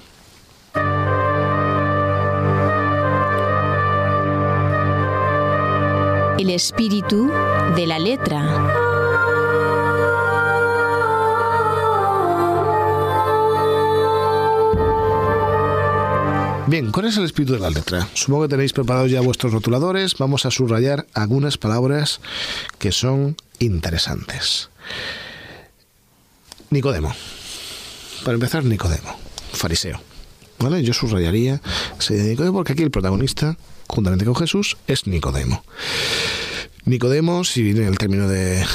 El 6.38 6.50
espíritu 6.50 7.30
de 7.75 7.86
la 7.86 8.00
letra. 8.00 8.90
Bien, 16.71 16.89
¿cuál 16.89 17.07
es 17.07 17.17
el 17.17 17.25
espíritu 17.25 17.51
de 17.51 17.59
la 17.59 17.69
letra? 17.69 18.07
Supongo 18.13 18.43
que 18.43 18.47
tenéis 18.47 18.71
preparados 18.71 19.11
ya 19.11 19.19
vuestros 19.19 19.51
rotuladores. 19.51 20.15
Vamos 20.17 20.45
a 20.45 20.51
subrayar 20.51 21.05
algunas 21.13 21.57
palabras 21.57 22.21
que 22.79 22.93
son 22.93 23.35
interesantes. 23.59 24.69
Nicodemo. 26.69 27.13
Para 28.23 28.35
empezar, 28.35 28.63
Nicodemo, 28.63 29.19
fariseo. 29.51 29.99
¿Vale? 30.59 30.81
Yo 30.81 30.93
subrayaría 30.93 31.59
de 32.07 32.23
Nicodemo 32.29 32.59
porque 32.59 32.71
aquí 32.71 32.83
el 32.83 32.91
protagonista, 32.91 33.57
juntamente 33.89 34.23
con 34.23 34.37
Jesús, 34.37 34.77
es 34.87 35.07
Nicodemo. 35.07 35.65
Nicodemo, 36.85 37.43
si 37.43 37.63
viene 37.63 37.85
el 37.85 37.97
término 37.97 38.29
de 38.29 38.65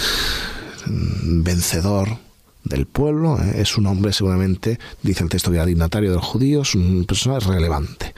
vencedor, 0.84 2.18
del 2.66 2.86
pueblo, 2.86 3.38
¿eh? 3.40 3.60
es 3.60 3.76
un 3.76 3.86
hombre 3.86 4.12
seguramente, 4.12 4.78
dice 5.02 5.22
el 5.22 5.30
texto 5.30 5.50
dignatario 5.50 6.10
de 6.10 6.16
los 6.16 6.24
judíos, 6.24 6.74
una 6.74 7.04
persona 7.04 7.38
relevante, 7.38 8.14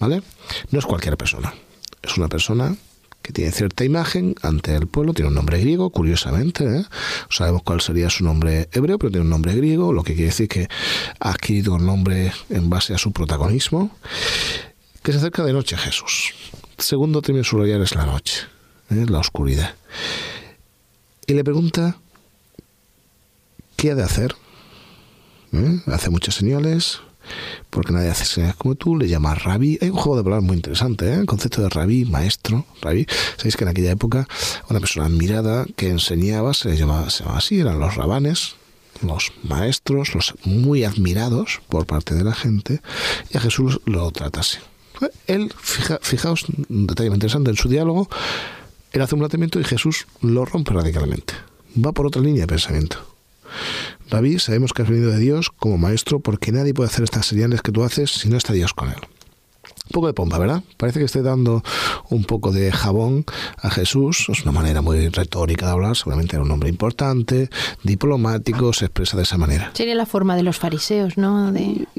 ¿vale? 0.00 0.22
No 0.70 0.78
es 0.78 0.86
cualquier 0.86 1.16
persona, 1.16 1.54
es 2.02 2.16
una 2.16 2.28
persona 2.28 2.76
que 3.22 3.32
tiene 3.32 3.50
cierta 3.50 3.84
imagen 3.84 4.34
ante 4.42 4.74
el 4.74 4.86
pueblo, 4.86 5.12
tiene 5.14 5.28
un 5.28 5.34
nombre 5.34 5.60
griego, 5.60 5.90
curiosamente, 5.90 6.64
¿eh? 6.64 6.84
sabemos 7.30 7.62
cuál 7.62 7.80
sería 7.80 8.10
su 8.10 8.24
nombre 8.24 8.68
hebreo, 8.72 8.98
pero 8.98 9.10
tiene 9.10 9.24
un 9.24 9.30
nombre 9.30 9.54
griego, 9.54 9.92
lo 9.92 10.02
que 10.02 10.14
quiere 10.14 10.28
decir 10.28 10.48
que 10.48 10.68
ha 11.20 11.30
adquirido 11.30 11.76
el 11.76 11.86
nombre 11.86 12.32
en 12.50 12.68
base 12.68 12.92
a 12.94 12.98
su 12.98 13.12
protagonismo, 13.12 13.90
que 15.02 15.12
se 15.12 15.18
acerca 15.18 15.44
de 15.44 15.52
noche 15.52 15.76
a 15.76 15.78
Jesús. 15.78 16.34
Segundo 16.78 17.22
término 17.22 17.44
subrayar 17.44 17.80
es 17.80 17.94
la 17.94 18.06
noche, 18.06 18.42
¿eh? 18.90 19.06
la 19.08 19.20
oscuridad. 19.20 19.74
Y 21.26 21.34
le 21.34 21.42
pregunta 21.42 21.98
¿Qué 23.76 23.90
ha 23.90 23.94
de 23.94 24.02
hacer? 24.02 24.34
¿Eh? 25.52 25.80
Hace 25.86 26.10
muchas 26.10 26.34
señales, 26.34 27.00
porque 27.68 27.92
nadie 27.92 28.08
hace 28.08 28.24
señales 28.24 28.56
como 28.56 28.74
tú, 28.74 28.96
le 28.96 29.06
llama 29.06 29.34
rabí. 29.34 29.78
Hay 29.82 29.90
un 29.90 29.96
juego 29.96 30.16
de 30.16 30.24
palabras 30.24 30.46
muy 30.46 30.56
interesante, 30.56 31.08
¿eh? 31.08 31.14
el 31.14 31.26
concepto 31.26 31.62
de 31.62 31.68
rabí, 31.68 32.04
maestro, 32.06 32.64
rabí. 32.80 33.06
Sabéis 33.36 33.56
que 33.56 33.64
en 33.64 33.68
aquella 33.68 33.90
época 33.90 34.26
una 34.70 34.80
persona 34.80 35.06
admirada 35.06 35.66
que 35.76 35.90
enseñaba 35.90 36.54
se 36.54 36.76
llamaba, 36.76 37.10
se 37.10 37.22
llamaba 37.22 37.38
así, 37.38 37.60
eran 37.60 37.78
los 37.78 37.94
rabanes, 37.96 38.56
los 39.02 39.32
maestros, 39.42 40.14
los 40.14 40.34
muy 40.44 40.84
admirados 40.84 41.60
por 41.68 41.84
parte 41.86 42.14
de 42.14 42.24
la 42.24 42.34
gente, 42.34 42.80
y 43.30 43.36
a 43.36 43.40
Jesús 43.40 43.80
lo 43.84 44.10
trata 44.10 44.40
así. 44.40 44.58
Él, 45.26 45.52
fijaos, 46.00 46.46
un 46.70 46.86
detalle 46.86 47.10
interesante, 47.10 47.50
en 47.50 47.56
su 47.56 47.68
diálogo, 47.68 48.08
él 48.92 49.02
hace 49.02 49.14
un 49.14 49.18
planteamiento 49.18 49.60
y 49.60 49.64
Jesús 49.64 50.06
lo 50.22 50.46
rompe 50.46 50.72
radicalmente. 50.72 51.34
Va 51.84 51.92
por 51.92 52.06
otra 52.06 52.22
línea 52.22 52.42
de 52.42 52.46
pensamiento. 52.46 53.05
David, 54.10 54.38
sabemos 54.38 54.72
que 54.72 54.82
has 54.82 54.88
venido 54.88 55.10
de 55.10 55.18
Dios 55.18 55.50
como 55.50 55.78
maestro 55.78 56.20
porque 56.20 56.52
nadie 56.52 56.74
puede 56.74 56.88
hacer 56.88 57.04
estas 57.04 57.26
señales 57.26 57.62
que 57.62 57.72
tú 57.72 57.82
haces 57.82 58.10
si 58.10 58.28
no 58.28 58.36
está 58.36 58.52
Dios 58.52 58.72
con 58.72 58.88
él. 58.88 58.96
Un 59.86 59.92
poco 59.92 60.08
de 60.08 60.14
pompa, 60.14 60.38
¿verdad? 60.38 60.64
Parece 60.76 60.98
que 60.98 61.04
esté 61.04 61.22
dando 61.22 61.62
un 62.10 62.24
poco 62.24 62.50
de 62.50 62.72
jabón 62.72 63.24
a 63.56 63.70
Jesús. 63.70 64.26
Es 64.28 64.42
una 64.42 64.50
manera 64.50 64.82
muy 64.82 65.08
retórica 65.08 65.66
de 65.66 65.72
hablar. 65.72 65.96
Seguramente 65.96 66.34
era 66.34 66.44
un 66.44 66.50
hombre 66.50 66.68
importante, 66.68 67.50
diplomático, 67.84 68.72
se 68.72 68.86
expresa 68.86 69.16
de 69.16 69.22
esa 69.22 69.38
manera. 69.38 69.70
Sería 69.74 69.94
la 69.94 70.06
forma 70.06 70.34
de 70.34 70.42
los 70.42 70.58
fariseos, 70.58 71.16
¿no? 71.16 71.52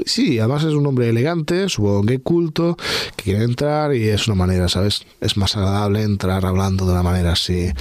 Sí, 0.05 0.37
además 0.37 0.65
es 0.65 0.73
un 0.73 0.85
hombre 0.85 1.09
elegante, 1.09 1.69
supongo 1.69 2.03
que 2.03 2.19
culto, 2.19 2.77
que 3.15 3.23
quiere 3.23 3.45
entrar 3.45 3.95
y 3.95 4.09
es 4.09 4.27
una 4.27 4.35
manera, 4.35 4.67
¿sabes? 4.67 5.05
Es 5.21 5.37
más 5.37 5.55
agradable 5.55 6.03
entrar 6.03 6.45
hablando 6.45 6.85
de 6.85 6.91
una 6.91 7.03
manera 7.03 7.33
así 7.33 7.71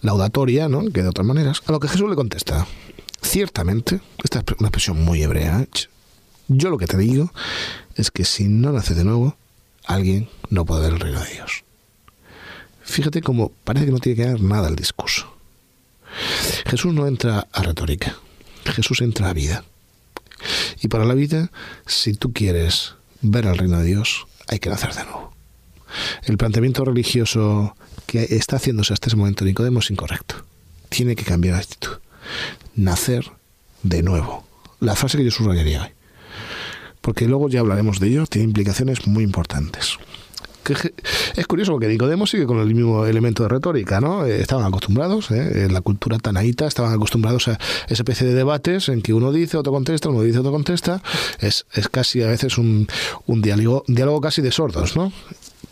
laudatoria, 0.00 0.70
¿no? 0.70 0.82
Que 0.90 1.02
de 1.02 1.08
otras 1.08 1.26
maneras. 1.26 1.62
A 1.66 1.72
lo 1.72 1.80
que 1.80 1.88
Jesús 1.88 2.08
le 2.08 2.16
contesta, 2.16 2.66
ciertamente, 3.22 4.00
esta 4.22 4.40
es 4.40 4.44
una 4.58 4.68
expresión 4.68 5.04
muy 5.04 5.22
hebrea, 5.22 5.66
yo 6.48 6.70
lo 6.70 6.78
que 6.78 6.86
te 6.86 6.96
digo 6.96 7.32
es 7.96 8.10
que 8.10 8.24
si 8.24 8.44
no 8.44 8.72
nace 8.72 8.94
de 8.94 9.04
nuevo, 9.04 9.36
alguien 9.84 10.28
no 10.50 10.64
puede 10.64 10.82
ver 10.82 10.92
el 10.92 11.00
reino 11.00 11.20
de 11.20 11.30
Dios. 11.32 11.64
Fíjate 12.82 13.20
cómo 13.20 13.50
parece 13.64 13.86
que 13.86 13.92
no 13.92 13.98
tiene 13.98 14.16
que 14.16 14.28
ver 14.28 14.40
nada 14.40 14.68
el 14.68 14.76
discurso. 14.76 15.36
Jesús 16.66 16.94
no 16.94 17.06
entra 17.06 17.48
a 17.52 17.62
retórica, 17.62 18.16
Jesús 18.64 19.00
entra 19.00 19.28
a 19.28 19.32
vida. 19.32 19.64
Y 20.80 20.88
para 20.88 21.04
la 21.04 21.14
vida, 21.14 21.50
si 21.86 22.14
tú 22.14 22.32
quieres 22.32 22.94
ver 23.22 23.46
el 23.46 23.58
reino 23.58 23.78
de 23.78 23.84
Dios, 23.84 24.26
hay 24.46 24.60
que 24.60 24.70
nacer 24.70 24.94
de 24.94 25.04
nuevo. 25.04 25.34
El 26.24 26.36
planteamiento 26.36 26.84
religioso 26.84 27.76
que 28.06 28.24
está 28.30 28.56
haciéndose 28.56 28.92
hasta 28.92 29.08
ese 29.08 29.16
momento 29.16 29.44
Nicodemo 29.44 29.80
es 29.80 29.90
incorrecto. 29.90 30.44
Tiene 30.88 31.16
que 31.16 31.24
cambiar 31.24 31.56
de 31.56 31.62
actitud. 31.62 31.98
Nacer 32.74 33.30
de 33.82 34.02
nuevo. 34.02 34.44
La 34.80 34.94
frase 34.94 35.18
que 35.18 35.24
yo 35.24 35.30
subrayaría 35.30 35.82
hoy 35.82 35.96
porque 37.06 37.28
luego 37.28 37.48
ya 37.48 37.60
hablaremos 37.60 38.00
de 38.00 38.08
ello, 38.08 38.26
tiene 38.26 38.46
implicaciones 38.46 39.06
muy 39.06 39.22
importantes. 39.22 39.96
es 41.36 41.46
curioso 41.46 41.70
porque 41.70 41.86
Nicodemo 41.86 42.26
sigue 42.26 42.46
con 42.46 42.58
el 42.58 42.74
mismo 42.74 43.06
elemento 43.06 43.44
de 43.44 43.48
retórica, 43.48 44.00
¿no? 44.00 44.26
Eh, 44.26 44.40
estaban 44.40 44.64
acostumbrados, 44.64 45.30
¿eh? 45.30 45.66
en 45.66 45.72
la 45.72 45.82
cultura 45.82 46.18
tanaíta, 46.18 46.66
estaban 46.66 46.92
acostumbrados 46.92 47.46
a 47.46 47.60
esa 47.86 48.02
especie 48.02 48.26
de 48.26 48.34
debates 48.34 48.88
en 48.88 49.02
que 49.02 49.14
uno 49.14 49.30
dice, 49.30 49.56
otro 49.56 49.70
contesta, 49.70 50.08
uno 50.08 50.22
dice, 50.22 50.40
otro 50.40 50.50
contesta. 50.50 51.00
Es, 51.38 51.64
es 51.74 51.88
casi 51.88 52.24
a 52.24 52.26
veces 52.26 52.58
un, 52.58 52.88
un 53.26 53.40
diálogo, 53.40 53.84
diálogo 53.86 54.20
casi 54.20 54.42
de 54.42 54.50
sordos, 54.50 54.96
¿no? 54.96 55.12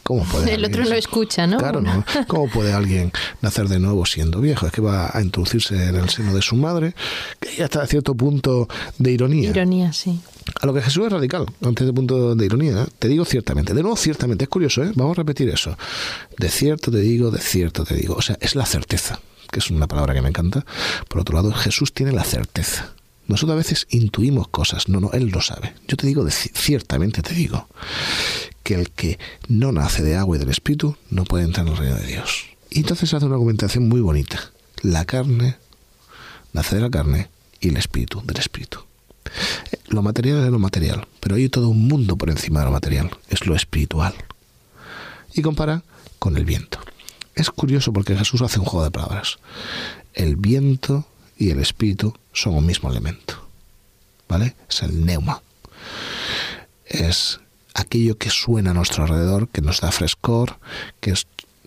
¿Cómo 0.05 0.23
puede 0.31 0.55
el 0.55 0.65
otro 0.65 0.85
no 0.85 0.95
escucha, 0.95 1.47
¿no? 1.47 1.57
Claro, 1.57 1.81
¿no? 1.81 2.05
¿Cómo 2.29 2.49
puede 2.49 2.73
alguien 2.73 3.11
nacer 3.41 3.69
de 3.69 3.81
nuevo 3.81 4.07
siendo 4.07 4.41
viejo? 4.41 4.67
Es 4.67 4.73
que 4.73 4.81
va 4.81 5.11
a 5.13 5.21
introducirse 5.21 5.89
en 5.89 5.97
el 5.97 6.09
seno 6.11 6.35
de 6.35 6.43
su 6.43 6.55
madre, 6.55 6.95
que 7.41 7.57
ya 7.57 7.65
está 7.65 7.83
a 7.83 7.87
cierto 7.87 8.15
punto 8.15 8.69
de 8.99 9.11
ironía. 9.11 9.51
Ironía, 9.51 9.93
sí. 9.93 10.21
A 10.61 10.67
lo 10.67 10.75
que 10.75 10.83
Jesús 10.83 11.07
es 11.07 11.13
radical, 11.13 11.47
antes 11.65 11.87
de 11.87 11.93
punto 11.93 12.35
de 12.35 12.45
ironía. 12.45 12.83
¿eh? 12.83 12.87
Te 12.99 13.09
digo 13.09 13.25
ciertamente. 13.25 13.73
De 13.73 13.83
nuevo, 13.83 13.97
ciertamente. 13.97 14.45
Es 14.45 14.51
curioso, 14.51 14.85
¿eh? 14.85 14.93
Vamos 14.95 15.17
a 15.17 15.23
repetir 15.23 15.49
eso. 15.49 15.77
De 16.39 16.51
cierto 16.51 16.91
te 16.91 16.99
digo, 16.99 17.31
de 17.31 17.41
cierto 17.41 17.85
te 17.85 17.95
digo. 17.95 18.15
O 18.15 18.23
sea, 18.23 18.37
es 18.41 18.55
la 18.55 18.67
certeza, 18.67 19.21
que 19.51 19.61
es 19.61 19.71
una 19.71 19.89
palabra 19.89 20.13
que 20.13 20.21
me 20.21 20.29
encanta. 20.29 20.67
Por 21.09 21.21
otro 21.23 21.37
lado, 21.37 21.51
Jesús 21.53 21.95
tiene 21.95 22.13
la 22.13 22.25
certeza. 22.25 22.93
Nosotros 23.27 23.55
a 23.55 23.57
veces 23.57 23.87
intuimos 23.89 24.49
cosas. 24.49 24.89
No, 24.89 25.01
no, 25.01 25.11
Él 25.13 25.29
lo 25.29 25.41
sabe. 25.41 25.73
Yo 25.89 25.97
te 25.97 26.07
digo, 26.07 26.25
de, 26.25 26.31
ciertamente 26.31 27.23
te 27.23 27.35
digo, 27.35 27.69
que 28.65 28.75
el 28.75 28.91
que 28.91 29.21
no 29.47 29.71
nace 29.71 30.03
de 30.03 30.17
agua 30.17 30.37
y 30.37 30.41
del 30.41 30.51
Espíritu 30.51 30.97
no 31.11 31.25
puede 31.25 31.45
entrar 31.45 31.67
en 31.67 31.73
el 31.73 31.79
reino 31.79 31.97
de 31.97 32.07
Dios. 32.07 32.47
Y 32.71 32.81
entonces 32.81 33.15
hace 33.15 33.27
una 33.27 33.37
argumentación 33.37 33.89
muy 33.89 34.01
bonita. 34.01 34.51
La 34.83 35.05
carne 35.05 35.57
nace 36.53 36.75
de 36.75 36.83
la 36.83 36.91
carne 36.91 37.29
y 37.61 37.69
el 37.69 37.77
Espíritu 37.77 38.23
del 38.25 38.39
Espíritu. 38.39 38.81
Lo 39.89 40.03
material 40.03 40.45
es 40.45 40.51
lo 40.51 40.59
material, 40.59 41.07
pero 41.21 41.37
hay 41.37 41.49
todo 41.49 41.69
un 41.69 41.87
mundo 41.87 42.17
por 42.17 42.31
encima 42.31 42.61
de 42.61 42.67
lo 42.67 42.73
material, 42.73 43.11
es 43.29 43.47
lo 43.47 43.55
espiritual. 43.55 44.15
Y 45.35 45.43
compara 45.43 45.83
con 46.19 46.37
el 46.37 46.45
viento. 46.45 46.81
Es 47.35 47.51
curioso 47.51 47.93
porque 47.93 48.17
Jesús 48.17 48.43
hace 48.43 48.61
un 48.61 48.65
juego 48.65 48.85
de 48.85 48.91
palabras. 48.91 49.39
El 50.15 50.37
viento 50.37 51.07
y 51.37 51.51
el 51.51 51.61
espíritu 51.61 52.15
son 52.33 52.55
un 52.55 52.67
mismo 52.67 52.91
elemento. 52.91 53.35
¿Vale? 54.29 54.55
Es 54.69 54.83
el 54.83 55.05
neuma. 55.05 55.43
Es 56.87 57.41
aquello 57.75 58.17
que 58.17 58.31
suena 58.31 58.71
a 58.71 58.75
nuestro 58.75 59.05
alrededor, 59.05 59.49
que 59.49 59.61
nos 59.61 59.81
da 59.81 59.93
frescor, 59.93 60.59
que 61.01 61.15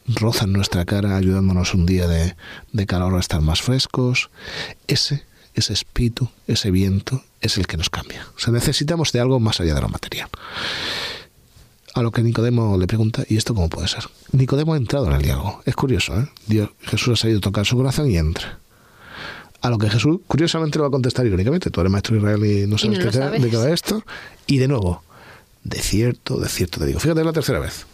roza 0.07 0.45
en 0.45 0.53
nuestra 0.53 0.85
cara 0.85 1.17
ayudándonos 1.17 1.73
un 1.73 1.85
día 1.85 2.07
de, 2.07 2.35
de 2.71 2.85
calor 2.85 3.15
a 3.15 3.19
estar 3.19 3.41
más 3.41 3.61
frescos. 3.61 4.29
Ese 4.87 5.27
ese 5.57 5.73
espíritu, 5.73 6.29
ese 6.47 6.71
viento, 6.71 7.23
es 7.41 7.57
el 7.57 7.67
que 7.67 7.77
nos 7.77 7.89
cambia. 7.89 8.25
O 8.35 8.39
sea, 8.39 8.53
necesitamos 8.53 9.11
de 9.11 9.19
algo 9.19 9.39
más 9.39 9.59
allá 9.59 9.73
de 9.73 9.81
lo 9.81 9.89
material. 9.89 10.29
A 11.93 12.01
lo 12.03 12.11
que 12.11 12.21
Nicodemo 12.21 12.77
le 12.77 12.85
pregunta, 12.85 13.23
¿y 13.27 13.37
esto 13.37 13.55
cómo 13.55 13.69
puede 13.69 13.87
ser? 13.87 14.03
Nicodemo 14.31 14.75
ha 14.75 14.77
entrado 14.77 15.07
en 15.07 15.13
el 15.13 15.21
diálogo. 15.21 15.61
Es 15.65 15.75
curioso, 15.75 16.19
¿eh? 16.19 16.27
Dios, 16.45 16.69
Jesús 16.81 17.13
ha 17.13 17.21
salido 17.23 17.39
a 17.39 17.41
tocar 17.41 17.65
su 17.65 17.75
corazón 17.75 18.09
y 18.11 18.17
entra. 18.17 18.59
A 19.61 19.69
lo 19.71 19.79
que 19.79 19.89
Jesús, 19.89 20.19
curiosamente, 20.27 20.77
lo 20.77 20.83
va 20.83 20.89
a 20.89 20.91
contestar 20.91 21.25
irónicamente. 21.25 21.71
Tú 21.71 21.81
eres 21.81 21.91
maestro 21.91 22.13
de 22.13 22.19
Israel 22.19 22.45
y 22.45 22.67
no 22.67 22.77
sabes, 22.77 22.99
de 23.41 23.49
qué 23.49 23.57
va 23.57 23.69
esto. 23.71 24.03
Y 24.45 24.59
de 24.59 24.67
nuevo, 24.67 25.01
de 25.63 25.79
cierto, 25.79 26.39
de 26.39 26.49
cierto 26.49 26.79
te 26.79 26.85
digo. 26.85 26.99
Fíjate, 26.99 27.23
la 27.23 27.33
tercera 27.33 27.59
vez 27.59 27.85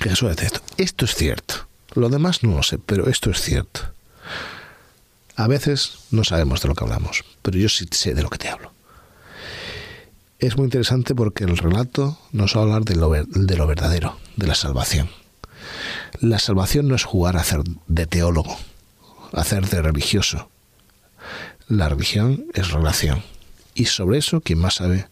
que 0.00 0.08
Jesús 0.10 0.30
dice 0.30 0.46
esto. 0.46 0.60
Esto 0.76 1.04
es 1.04 1.14
cierto. 1.14 1.54
Lo 1.94 2.08
demás 2.08 2.42
no 2.42 2.56
lo 2.56 2.62
sé, 2.62 2.78
pero 2.78 3.08
esto 3.08 3.30
es 3.30 3.40
cierto. 3.40 3.80
A 5.36 5.46
veces 5.48 5.98
no 6.10 6.24
sabemos 6.24 6.60
de 6.62 6.68
lo 6.68 6.74
que 6.74 6.84
hablamos, 6.84 7.24
pero 7.42 7.58
yo 7.58 7.68
sí 7.68 7.86
sé 7.90 8.14
de 8.14 8.22
lo 8.22 8.30
que 8.30 8.38
te 8.38 8.48
hablo. 8.48 8.72
Es 10.38 10.56
muy 10.56 10.64
interesante 10.64 11.14
porque 11.14 11.44
el 11.44 11.56
relato 11.56 12.18
nos 12.32 12.56
va 12.56 12.60
a 12.60 12.62
hablar 12.64 12.84
de 12.84 12.96
lo 12.96 13.66
verdadero, 13.66 14.18
de 14.36 14.46
la 14.46 14.54
salvación. 14.54 15.08
La 16.20 16.38
salvación 16.38 16.88
no 16.88 16.94
es 16.94 17.04
jugar 17.04 17.36
a 17.36 17.40
hacer 17.40 17.62
de 17.86 18.06
teólogo, 18.06 18.56
hacer 19.32 19.68
de 19.68 19.82
religioso. 19.82 20.50
La 21.68 21.88
religión 21.88 22.46
es 22.54 22.70
relación. 22.70 23.22
Y 23.74 23.86
sobre 23.86 24.18
eso 24.18 24.40
quien 24.40 24.58
más 24.58 24.74
sabe 24.74 25.06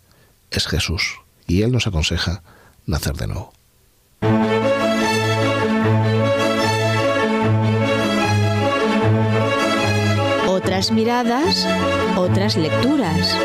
es 0.51 0.67
Jesús. 0.67 1.21
Y 1.50 1.62
Él 1.62 1.73
nos 1.73 1.88
aconseja 1.88 2.45
nacer 2.87 3.14
de 3.16 3.26
nuevo. 3.26 3.52
otras 10.47 10.92
miradas, 10.92 11.66
otras 12.16 12.57
lecturas. 12.57 13.37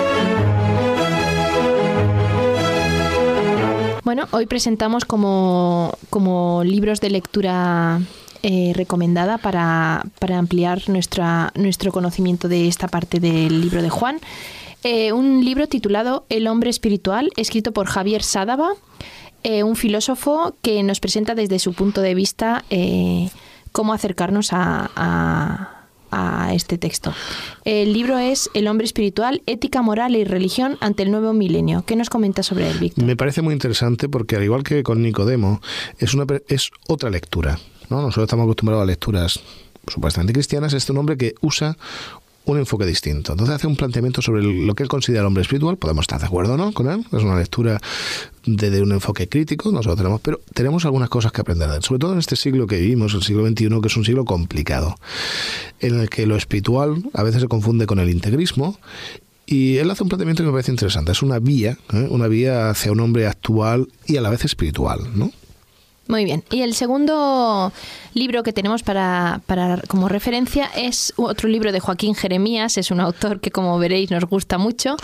Bueno, 4.03 4.27
hoy 4.31 4.45
presentamos 4.45 5.05
como, 5.05 5.97
como 6.11 6.63
libros 6.63 7.01
de 7.01 7.09
lectura 7.09 8.01
eh, 8.43 8.73
recomendada 8.75 9.39
para, 9.39 10.03
para, 10.19 10.37
ampliar 10.37 10.87
nuestra, 10.89 11.51
nuestro 11.55 11.91
conocimiento 11.91 12.47
de 12.49 12.67
esta 12.67 12.87
parte 12.87 13.19
del 13.19 13.61
libro 13.61 13.81
de 13.81 13.89
Juan. 13.89 14.19
Eh, 14.87 15.13
un 15.13 15.43
libro 15.43 15.65
titulado 15.65 16.27
El 16.29 16.45
hombre 16.45 16.69
espiritual, 16.69 17.31
escrito 17.37 17.71
por 17.71 17.87
Javier 17.87 18.21
Sádava, 18.21 18.73
eh, 19.41 19.63
un 19.63 19.75
filósofo 19.75 20.55
que 20.61 20.83
nos 20.83 20.99
presenta 20.99 21.33
desde 21.33 21.57
su 21.57 21.73
punto 21.73 22.01
de 22.01 22.13
vista 22.13 22.63
cómo 23.71 23.93
acercarnos 23.93 24.49
a, 24.51 25.87
a 26.11 26.53
este 26.53 26.77
texto. 26.77 27.15
El 27.63 27.93
libro 27.93 28.19
es 28.19 28.51
El 28.53 28.67
hombre 28.67 28.85
espiritual, 28.85 29.41
ética, 29.47 29.81
moral 29.81 30.15
y 30.15 30.23
religión 30.23 30.77
ante 30.81 31.01
el 31.01 31.09
nuevo 31.09 31.33
milenio. 31.33 31.83
¿Qué 31.87 31.95
nos 31.95 32.11
comenta 32.11 32.43
sobre 32.43 32.69
él, 32.69 32.77
Víctor? 32.77 33.05
Me 33.05 33.15
parece 33.15 33.41
muy 33.41 33.55
interesante 33.55 34.07
porque 34.07 34.35
al 34.35 34.43
igual 34.43 34.61
que 34.61 34.83
con 34.83 35.01
Nicodemo, 35.01 35.61
es, 35.97 36.13
una, 36.13 36.27
es 36.47 36.69
otra 36.87 37.09
lectura. 37.09 37.59
¿no? 37.89 38.03
Nosotros 38.03 38.25
estamos 38.25 38.43
acostumbrados 38.43 38.83
a 38.83 38.85
lecturas 38.85 39.39
supuestamente 39.87 40.33
cristianas. 40.33 40.73
Este 40.73 40.85
es 40.85 40.89
un 40.91 40.97
hombre 40.97 41.17
que 41.17 41.33
usa 41.41 41.75
un 42.45 42.57
enfoque 42.57 42.85
distinto. 42.85 43.33
Entonces 43.33 43.55
hace 43.55 43.67
un 43.67 43.75
planteamiento 43.75 44.21
sobre 44.21 44.43
lo 44.43 44.73
que 44.75 44.83
él 44.83 44.89
considera 44.89 45.21
el 45.21 45.27
hombre 45.27 45.41
espiritual, 45.41 45.77
podemos 45.77 46.03
estar 46.03 46.19
de 46.19 46.27
acuerdo 46.27 46.57
no 46.57 46.71
con 46.71 46.89
él, 46.89 47.05
es 47.11 47.23
una 47.23 47.37
lectura 47.37 47.79
desde 48.45 48.81
un 48.81 48.91
enfoque 48.91 49.27
crítico, 49.27 49.71
nosotros 49.71 49.97
tenemos, 49.97 50.21
pero 50.21 50.39
tenemos 50.53 50.85
algunas 50.85 51.09
cosas 51.09 51.31
que 51.31 51.41
aprender 51.41 51.69
de 51.69 51.77
él, 51.77 51.83
sobre 51.83 51.99
todo 51.99 52.13
en 52.13 52.19
este 52.19 52.35
siglo 52.35 52.67
que 52.67 52.79
vivimos, 52.79 53.13
el 53.13 53.23
siglo 53.23 53.45
XXI, 53.47 53.81
que 53.81 53.87
es 53.87 53.97
un 53.97 54.05
siglo 54.05 54.25
complicado, 54.25 54.95
en 55.79 55.99
el 55.99 56.09
que 56.09 56.25
lo 56.25 56.35
espiritual 56.35 57.03
a 57.13 57.23
veces 57.23 57.41
se 57.41 57.47
confunde 57.47 57.85
con 57.85 57.99
el 57.99 58.09
integrismo 58.09 58.77
y 59.45 59.77
él 59.77 59.91
hace 59.91 60.03
un 60.03 60.09
planteamiento 60.09 60.43
que 60.43 60.47
me 60.47 60.53
parece 60.53 60.71
interesante. 60.71 61.11
Es 61.11 61.21
una 61.21 61.39
vía, 61.39 61.77
¿eh? 61.93 62.07
una 62.09 62.27
vía 62.27 62.69
hacia 62.69 62.91
un 62.91 62.99
hombre 62.99 63.27
actual 63.27 63.87
y 64.07 64.17
a 64.17 64.21
la 64.21 64.29
vez 64.29 64.43
espiritual, 64.43 64.99
¿no? 65.13 65.31
Muy 66.07 66.23
bien. 66.25 66.43
Y 66.51 66.61
el 66.61 66.75
segundo 66.75 67.71
libro 68.15 68.43
que 68.43 68.53
tenemos 68.53 68.81
para, 68.81 69.41
para, 69.45 69.81
como 69.87 70.09
referencia 70.09 70.69
es 70.75 71.13
otro 71.17 71.49
libro 71.49 71.71
de 71.71 71.79
Joaquín 71.79 72.15
Jeremías. 72.15 72.77
Es 72.77 72.89
un 72.89 73.01
autor 73.01 73.41
que, 73.41 73.51
como 73.51 73.77
veréis, 73.77 74.09
nos 74.09 74.23
gusta 74.25 74.57
mucho 74.57 74.95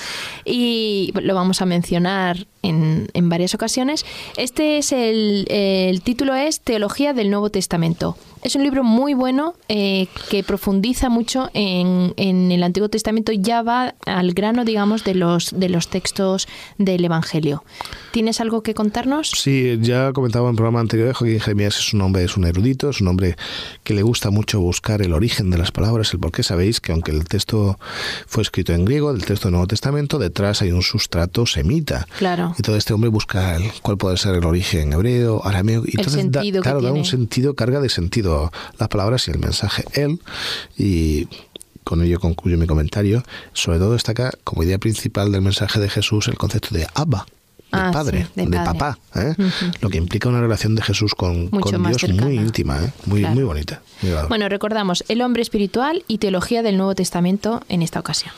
y 0.46 1.14
lo 1.22 1.36
vamos 1.36 1.62
a 1.62 1.66
mencionar 1.66 2.48
en, 2.64 3.10
en 3.14 3.30
varias 3.30 3.54
ocasiones. 3.54 4.06
Este 4.38 4.78
es 4.78 4.92
el, 4.92 5.46
el 5.50 6.02
título 6.02 6.34
es 6.36 6.62
Teología 6.62 7.14
del 7.14 7.30
Nuevo 7.30 7.50
Testamento. 7.50 8.18
Es 8.44 8.56
un 8.56 8.64
libro 8.64 8.84
muy 8.84 9.14
bueno 9.14 9.54
eh, 9.70 10.08
que 10.30 10.44
profundiza 10.44 11.10
mucho 11.10 11.52
en, 11.54 12.14
en, 12.18 12.52
el 12.52 12.64
Antiguo 12.64 12.90
Testamento, 12.90 13.32
ya 13.32 13.62
va 13.62 13.94
al 14.08 14.34
grano, 14.34 14.66
digamos, 14.66 15.04
de 15.04 15.14
los, 15.14 15.52
de 15.60 15.70
los 15.70 15.90
textos 15.90 16.48
del 16.80 17.06
Evangelio. 17.06 17.64
¿Tienes 18.12 18.42
algo 18.42 18.64
que 18.64 18.74
contarnos? 18.74 19.30
Sí, 19.30 19.78
ya 19.80 20.12
comentaba 20.12 20.48
en 20.48 20.52
el 20.52 20.56
programa 20.56 20.80
anterior, 20.80 21.14
Joaquín 21.14 21.40
Jeremías 21.40 21.78
es 21.78 21.94
un 21.94 22.02
hombre, 22.02 22.24
es 22.24 22.36
un 22.36 22.46
erudito, 22.46 22.90
es 22.90 23.01
un 23.02 23.08
hombre 23.08 23.36
que 23.84 23.94
le 23.94 24.04
gusta 24.04 24.30
mucho 24.30 24.60
buscar 24.60 25.02
el 25.02 25.14
origen 25.14 25.50
de 25.50 25.58
las 25.58 25.72
palabras, 25.72 26.14
el 26.14 26.20
por 26.20 26.32
qué 26.32 26.44
sabéis 26.44 26.80
que 26.80 26.92
aunque 26.92 27.12
el 27.12 27.26
texto 27.26 27.80
fue 28.28 28.44
escrito 28.44 28.74
en 28.74 28.86
griego, 28.86 29.12
el 29.12 29.26
texto 29.26 29.48
del 29.48 29.54
Nuevo 29.54 29.68
Testamento, 29.68 30.20
detrás 30.20 30.62
hay 30.62 30.72
un 30.72 30.82
sustrato 30.82 31.46
semita. 31.46 32.08
Claro. 32.18 32.56
Y 32.58 32.62
todo 32.62 32.78
este 32.78 32.94
hombre 32.94 33.10
busca 33.10 33.56
el, 33.56 33.72
cuál 33.82 33.98
puede 33.98 34.18
ser 34.18 34.36
el 34.36 34.46
origen 34.46 34.94
hebreo, 34.94 35.46
arameo, 35.46 35.84
y 35.86 35.98
entonces 35.98 36.32
da, 36.32 36.42
claro, 36.62 36.82
da 36.82 36.92
un 36.92 37.06
sentido, 37.06 37.56
carga 37.56 37.80
de 37.82 37.90
sentido 37.90 38.52
las 38.78 38.90
palabras 38.90 39.28
y 39.28 39.32
el 39.32 39.40
mensaje 39.40 39.84
él 39.94 40.20
y 40.78 41.28
con 41.84 42.04
ello 42.04 42.20
concluyo 42.20 42.58
mi 42.58 42.68
comentario. 42.68 43.24
Sobre 43.54 43.80
todo 43.80 43.94
destaca 43.94 44.32
como 44.44 44.64
idea 44.64 44.78
principal 44.78 45.32
del 45.32 45.42
mensaje 45.42 45.80
de 45.80 45.90
Jesús 45.90 46.28
el 46.28 46.38
concepto 46.38 46.76
de 46.76 46.88
Abba, 46.94 47.26
Ah, 47.72 47.90
padre, 47.94 48.24
sí, 48.26 48.32
de 48.36 48.46
de, 48.48 48.58
padre. 48.58 48.66
papá, 48.80 48.98
¿eh? 49.16 49.34
Lo 49.82 49.90
que 49.90 49.98
implica 49.98 50.28
una 50.30 50.42
relación 50.42 50.76
de 50.76 50.82
Jesús 50.82 51.16
con, 51.16 51.50
Dios 51.50 52.02
cercana. 52.02 52.24
muy 52.24 52.36
íntima, 52.36 52.80
¿eh? 52.84 52.92
muy, 53.06 53.22
Claro. 53.22 53.36
muy 53.36 53.44
bonita. 53.44 53.82
muy. 54.02 54.28
Bueno, 54.28 54.50
recordamos 54.50 55.04
El 55.08 55.22
hombre 55.22 55.42
espiritual 55.42 56.04
y 56.08 56.18
teología 56.18 56.64
del 56.64 56.78
Nuevo 56.78 56.96
Testamento 56.96 57.62
en 57.70 57.82
esta 57.82 58.00
ocasión. 58.00 58.34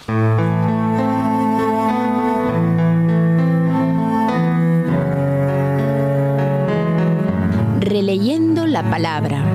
Releyendo 7.80 8.66
la 8.68 8.90
palabra. 8.90 9.53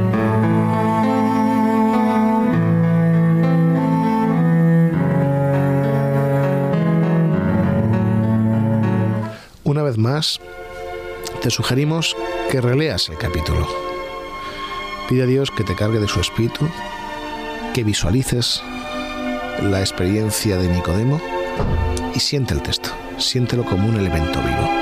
Una 9.79 9.85
vez 9.85 9.97
más, 9.97 10.41
te 11.41 11.51
sugerimos 11.51 12.17
que 12.51 12.61
releas 12.61 13.09
el 13.11 13.17
capítulo. 13.17 13.65
Pide 15.09 15.23
a 15.23 15.27
Dios 15.27 15.53
que 15.53 15.63
te 15.63 15.77
cargue 15.77 16.01
de 16.01 16.09
su 16.09 16.19
espíritu, 16.19 16.69
que 17.75 17.85
visualices 17.85 18.61
la 19.63 19.79
experiencia 19.79 20.57
de 20.57 20.67
Nicodemo 20.69 21.21
y 22.13 22.19
siente 22.19 22.55
el 22.55 22.63
texto, 22.63 22.91
siéntelo 23.19 23.65
como 23.65 23.89
un 23.89 23.95
elemento 23.95 24.41
vivo. 24.41 24.78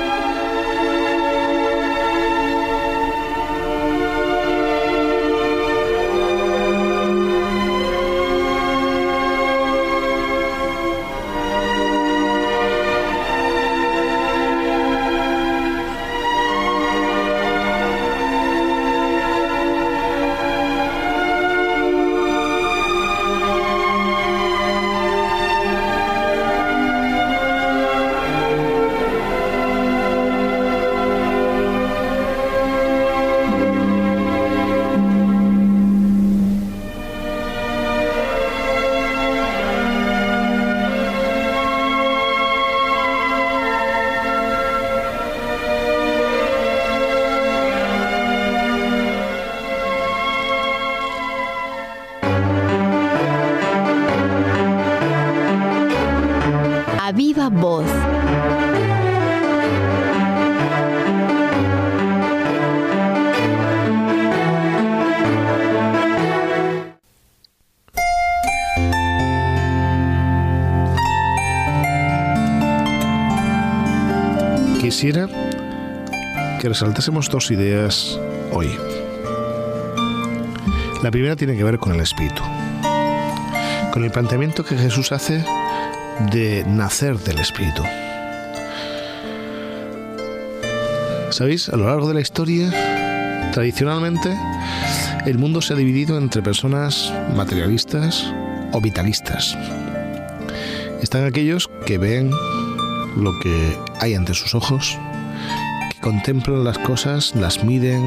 Que 76.67 76.73
resaltásemos 76.73 77.29
dos 77.29 77.49
ideas 77.49 78.19
hoy. 78.51 78.69
La 81.01 81.09
primera 81.11 81.37
tiene 81.37 81.55
que 81.55 81.63
ver 81.63 81.79
con 81.79 81.93
el 81.93 82.01
espíritu, 82.01 82.41
con 83.93 84.03
el 84.03 84.11
planteamiento 84.11 84.65
que 84.65 84.75
Jesús 84.75 85.13
hace 85.13 85.45
de 86.29 86.65
nacer 86.67 87.19
del 87.19 87.39
espíritu. 87.39 87.83
¿Sabéis? 91.29 91.69
A 91.69 91.77
lo 91.77 91.85
largo 91.85 92.09
de 92.09 92.15
la 92.15 92.19
historia, 92.19 92.69
tradicionalmente, 93.53 94.37
el 95.25 95.37
mundo 95.37 95.61
se 95.61 95.71
ha 95.71 95.77
dividido 95.77 96.17
entre 96.17 96.41
personas 96.41 97.13
materialistas 97.33 98.33
o 98.73 98.81
vitalistas. 98.81 99.57
Están 101.01 101.23
aquellos 101.23 101.69
que 101.85 101.97
ven 101.97 102.29
lo 103.15 103.31
que 103.39 103.77
hay 104.01 104.15
ante 104.15 104.33
sus 104.33 104.53
ojos, 104.53 104.99
contemplan 106.01 106.63
las 106.63 106.77
cosas, 106.77 107.35
las 107.35 107.63
miden, 107.63 108.01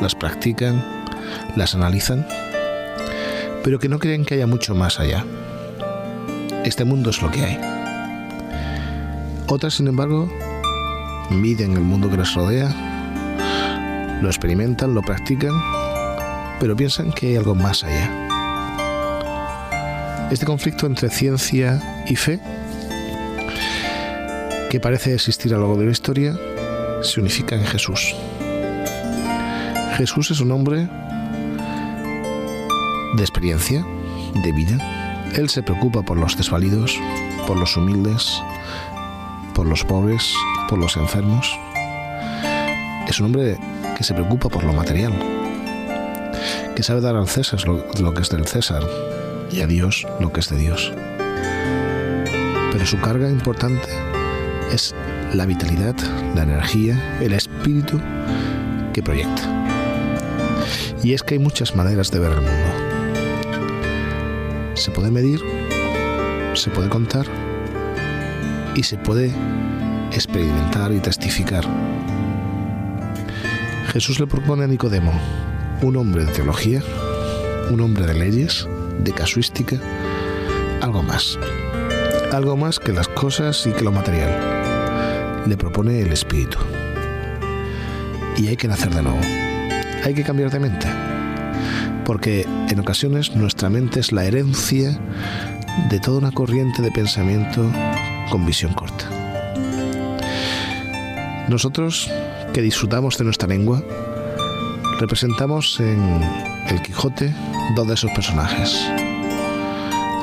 las 0.00 0.14
practican, 0.14 0.84
las 1.56 1.74
analizan, 1.74 2.26
pero 3.64 3.78
que 3.78 3.88
no 3.88 3.98
creen 3.98 4.24
que 4.24 4.34
haya 4.34 4.46
mucho 4.46 4.74
más 4.74 5.00
allá. 5.00 5.24
Este 6.64 6.84
mundo 6.84 7.10
es 7.10 7.22
lo 7.22 7.30
que 7.30 7.44
hay. 7.44 7.60
Otras, 9.48 9.74
sin 9.74 9.88
embargo, 9.88 10.30
miden 11.30 11.72
el 11.72 11.80
mundo 11.80 12.08
que 12.10 12.16
les 12.16 12.34
rodea, 12.34 12.74
lo 14.22 14.28
experimentan, 14.28 14.94
lo 14.94 15.02
practican, 15.02 15.52
pero 16.60 16.76
piensan 16.76 17.12
que 17.12 17.28
hay 17.28 17.36
algo 17.36 17.54
más 17.54 17.84
allá. 17.84 18.28
Este 20.30 20.46
conflicto 20.46 20.86
entre 20.86 21.10
ciencia 21.10 22.04
y 22.06 22.16
fe, 22.16 22.40
que 24.70 24.80
parece 24.80 25.12
existir 25.14 25.52
a 25.52 25.58
lo 25.58 25.66
largo 25.66 25.78
de 25.80 25.86
la 25.86 25.92
historia, 25.92 26.34
se 27.02 27.20
unifica 27.20 27.56
en 27.56 27.64
Jesús. 27.64 28.14
Jesús 29.96 30.30
es 30.30 30.40
un 30.40 30.52
hombre 30.52 30.88
de 33.14 33.22
experiencia, 33.22 33.84
de 34.42 34.52
vida. 34.52 34.78
Él 35.34 35.48
se 35.48 35.62
preocupa 35.62 36.02
por 36.02 36.18
los 36.18 36.36
desvalidos, 36.36 36.98
por 37.46 37.56
los 37.56 37.76
humildes, 37.76 38.42
por 39.54 39.66
los 39.66 39.84
pobres, 39.84 40.34
por 40.68 40.78
los 40.78 40.96
enfermos. 40.96 41.58
Es 43.08 43.20
un 43.20 43.26
hombre 43.26 43.58
que 43.96 44.04
se 44.04 44.14
preocupa 44.14 44.48
por 44.48 44.64
lo 44.64 44.72
material, 44.72 45.12
que 46.74 46.82
sabe 46.82 47.00
dar 47.00 47.16
al 47.16 47.28
César 47.28 47.60
lo, 47.66 48.14
que 48.14 48.22
es 48.22 48.30
del 48.30 48.46
César 48.46 48.82
y 49.50 49.60
a 49.60 49.66
Dios 49.66 50.06
lo 50.20 50.32
que 50.32 50.40
es 50.40 50.48
de 50.48 50.56
Dios. 50.56 50.92
Pero 52.72 52.86
su 52.86 52.98
carga 53.00 53.28
importante 53.28 53.88
es 54.72 54.94
la 55.34 55.46
vitalidad, 55.46 55.94
la 56.34 56.42
energía, 56.42 57.18
el 57.20 57.32
espíritu 57.32 57.98
que 58.92 59.02
proyecta. 59.02 59.42
Y 61.02 61.14
es 61.14 61.22
que 61.22 61.34
hay 61.34 61.40
muchas 61.40 61.74
maneras 61.74 62.10
de 62.10 62.18
ver 62.18 62.32
el 62.32 62.40
mundo. 62.40 62.70
Se 64.74 64.90
puede 64.90 65.10
medir, 65.10 65.40
se 66.54 66.70
puede 66.70 66.88
contar 66.88 67.26
y 68.74 68.82
se 68.82 68.96
puede 68.98 69.32
experimentar 70.12 70.92
y 70.92 71.00
testificar. 71.00 71.64
Jesús 73.88 74.20
le 74.20 74.26
propone 74.26 74.64
a 74.64 74.66
Nicodemo, 74.66 75.12
un 75.82 75.96
hombre 75.96 76.24
de 76.24 76.32
teología, 76.32 76.82
un 77.70 77.80
hombre 77.80 78.06
de 78.06 78.14
leyes, 78.14 78.68
de 79.02 79.12
casuística, 79.12 79.76
algo 80.80 81.02
más. 81.02 81.38
Algo 82.32 82.56
más 82.56 82.78
que 82.78 82.92
las 82.92 83.08
cosas 83.08 83.66
y 83.66 83.72
que 83.72 83.84
lo 83.84 83.92
material. 83.92 84.51
Le 85.46 85.56
propone 85.56 86.00
el 86.00 86.12
espíritu. 86.12 86.58
Y 88.36 88.48
hay 88.48 88.56
que 88.56 88.68
nacer 88.68 88.94
de 88.94 89.02
nuevo. 89.02 89.20
Hay 90.04 90.14
que 90.14 90.22
cambiar 90.22 90.50
de 90.50 90.60
mente. 90.60 90.86
Porque 92.04 92.46
en 92.68 92.80
ocasiones 92.80 93.34
nuestra 93.34 93.70
mente 93.70 94.00
es 94.00 94.12
la 94.12 94.24
herencia 94.24 94.98
de 95.90 96.00
toda 96.00 96.18
una 96.18 96.32
corriente 96.32 96.82
de 96.82 96.90
pensamiento 96.90 97.70
con 98.30 98.44
visión 98.46 98.72
corta. 98.74 99.04
Nosotros, 101.48 102.10
que 102.52 102.62
disfrutamos 102.62 103.18
de 103.18 103.24
nuestra 103.24 103.48
lengua, 103.48 103.82
representamos 105.00 105.80
en 105.80 106.20
El 106.68 106.80
Quijote 106.82 107.34
dos 107.74 107.88
de 107.88 107.94
esos 107.94 108.10
personajes. 108.12 108.88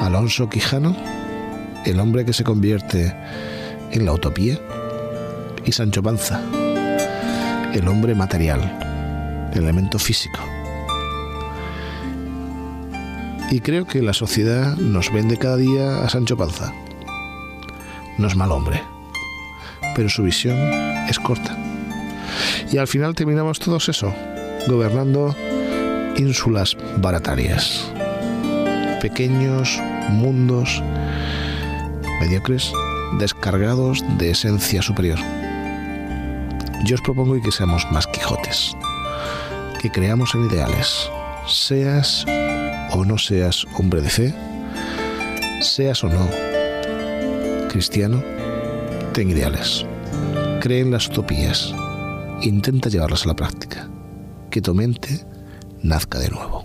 Alonso 0.01 0.49
Quijano, 0.49 0.95
el 1.86 1.99
hombre 1.99 2.25
que 2.25 2.34
se 2.34 2.43
convierte 2.43 3.13
en 3.91 4.05
la 4.05 4.13
utopía, 4.13 4.60
y 5.65 5.72
Sancho 5.72 6.02
Panza, 6.02 6.41
el 7.74 7.88
hombre 7.88 8.15
material, 8.15 9.50
el 9.54 9.63
elemento 9.63 10.00
físico. 10.00 10.39
Y 13.52 13.62
creo 13.62 13.86
que 13.86 14.02
la 14.02 14.13
sociedad 14.13 14.76
nos 14.78 15.12
vende 15.12 15.38
cada 15.38 15.58
día 15.58 16.04
a 16.04 16.10
Sancho 16.10 16.38
Panza. 16.38 16.74
No 18.17 18.28
es 18.28 18.36
mal 18.36 18.52
hombre, 18.52 18.82
pero 19.95 20.10
su 20.10 20.24
visión 20.24 20.58
es 21.10 21.19
corta. 21.19 21.58
Y 22.72 22.78
al 22.78 22.88
final 22.88 23.15
terminamos 23.15 23.60
todos 23.60 23.89
eso, 23.89 24.13
gobernando 24.67 25.36
ínsulas 26.17 26.78
baratarias, 26.98 27.91
pequeños 29.02 29.80
mundos 30.10 30.84
mediocres 32.19 32.72
descargados 33.17 34.04
de 34.17 34.32
esencia 34.32 34.82
superior. 34.82 35.19
Yo 36.86 36.96
os 36.96 37.02
propongo 37.02 37.42
que 37.42 37.52
seamos 37.52 37.86
más 37.92 38.08
Quijotes, 38.08 38.76
que 39.82 39.92
creamos 39.92 40.34
en 40.34 40.46
ideales, 40.46 41.10
seas 41.46 42.26
o 42.92 43.04
no 43.06 43.18
seas 43.18 43.65
hombre 43.78 44.02
de 44.02 44.10
fe, 44.10 44.36
seas 45.62 46.04
o 46.04 46.10
no 46.10 46.30
cristiano, 47.70 48.24
ten 49.13 49.30
ideales, 49.30 49.86
cree 50.62 50.82
en 50.82 50.92
las 50.92 51.08
utopías, 51.08 51.74
intenta 52.42 52.89
llevarlas 52.89 53.26
a 53.26 53.28
la 53.28 53.36
práctica, 53.36 53.88
que 54.50 54.62
tu 54.62 54.74
mente 54.74 55.26
nazca 55.84 56.18
de 56.18 56.30
nuevo. 56.30 56.59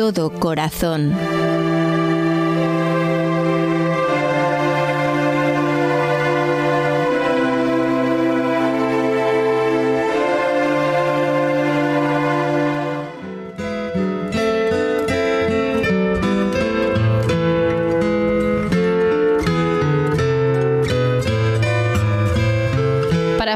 Todo 0.00 0.30
corazón. 0.30 1.14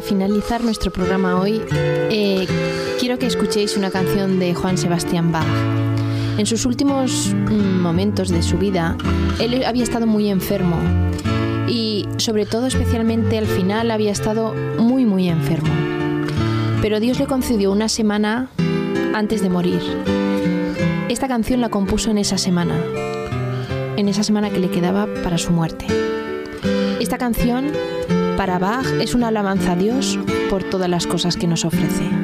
finalizar 0.03 0.63
nuestro 0.63 0.91
programa 0.91 1.41
hoy, 1.41 1.63
eh, 1.71 2.47
quiero 3.01 3.19
que 3.19 3.27
escuchéis 3.27 3.77
una 3.79 3.91
canción 3.91 4.39
de 4.39 4.53
Juan 4.53 4.77
Sebastián 4.77 5.33
Bach. 5.33 5.47
En 6.37 6.47
sus 6.47 6.67
últimos 6.67 7.33
mm, 7.33 7.81
momentos 7.81 8.29
de 8.29 8.43
su 8.43 8.59
vida, 8.59 8.97
él 9.41 9.65
había 9.65 9.85
estado 9.85 10.07
muy 10.07 10.29
enfermo 10.29 10.77
y 11.69 12.07
sobre 12.17 12.45
todo 12.45 12.67
especialmente 12.67 13.39
al 13.39 13.47
final 13.47 13.91
había 13.91 14.11
estado 14.11 14.55
muy 14.79 15.05
muy 15.05 15.29
enfermo. 15.29 15.73
Pero 16.83 17.01
Dios 17.01 17.19
le 17.19 17.27
concedió 17.27 17.71
una 17.71 17.89
semana 17.89 18.49
antes 19.15 19.43
de 19.43 19.49
morir. 19.49 19.81
Esta 21.09 21.29
canción 21.29 21.61
la 21.61 21.69
compuso 21.69 22.11
en 22.11 22.19
esa 22.19 22.37
semana, 22.37 22.75
en 23.97 24.09
esa 24.09 24.25
semana 24.25 24.51
que 24.51 24.59
le 24.59 24.71
quedaba 24.71 25.07
para 25.23 25.39
su 25.39 25.53
muerte. 25.53 25.87
Esta 27.01 27.17
canción 27.17 27.71
para 28.37 28.59
Bach 28.59 28.87
es 29.01 29.15
una 29.15 29.29
alabanza 29.29 29.73
a 29.73 29.77
Dios 29.77 30.19
por 30.51 30.65
todas 30.65 30.91
las 30.91 31.07
cosas 31.07 31.37
que 31.37 31.47
nos 31.47 31.65
ofrece. 31.65 32.24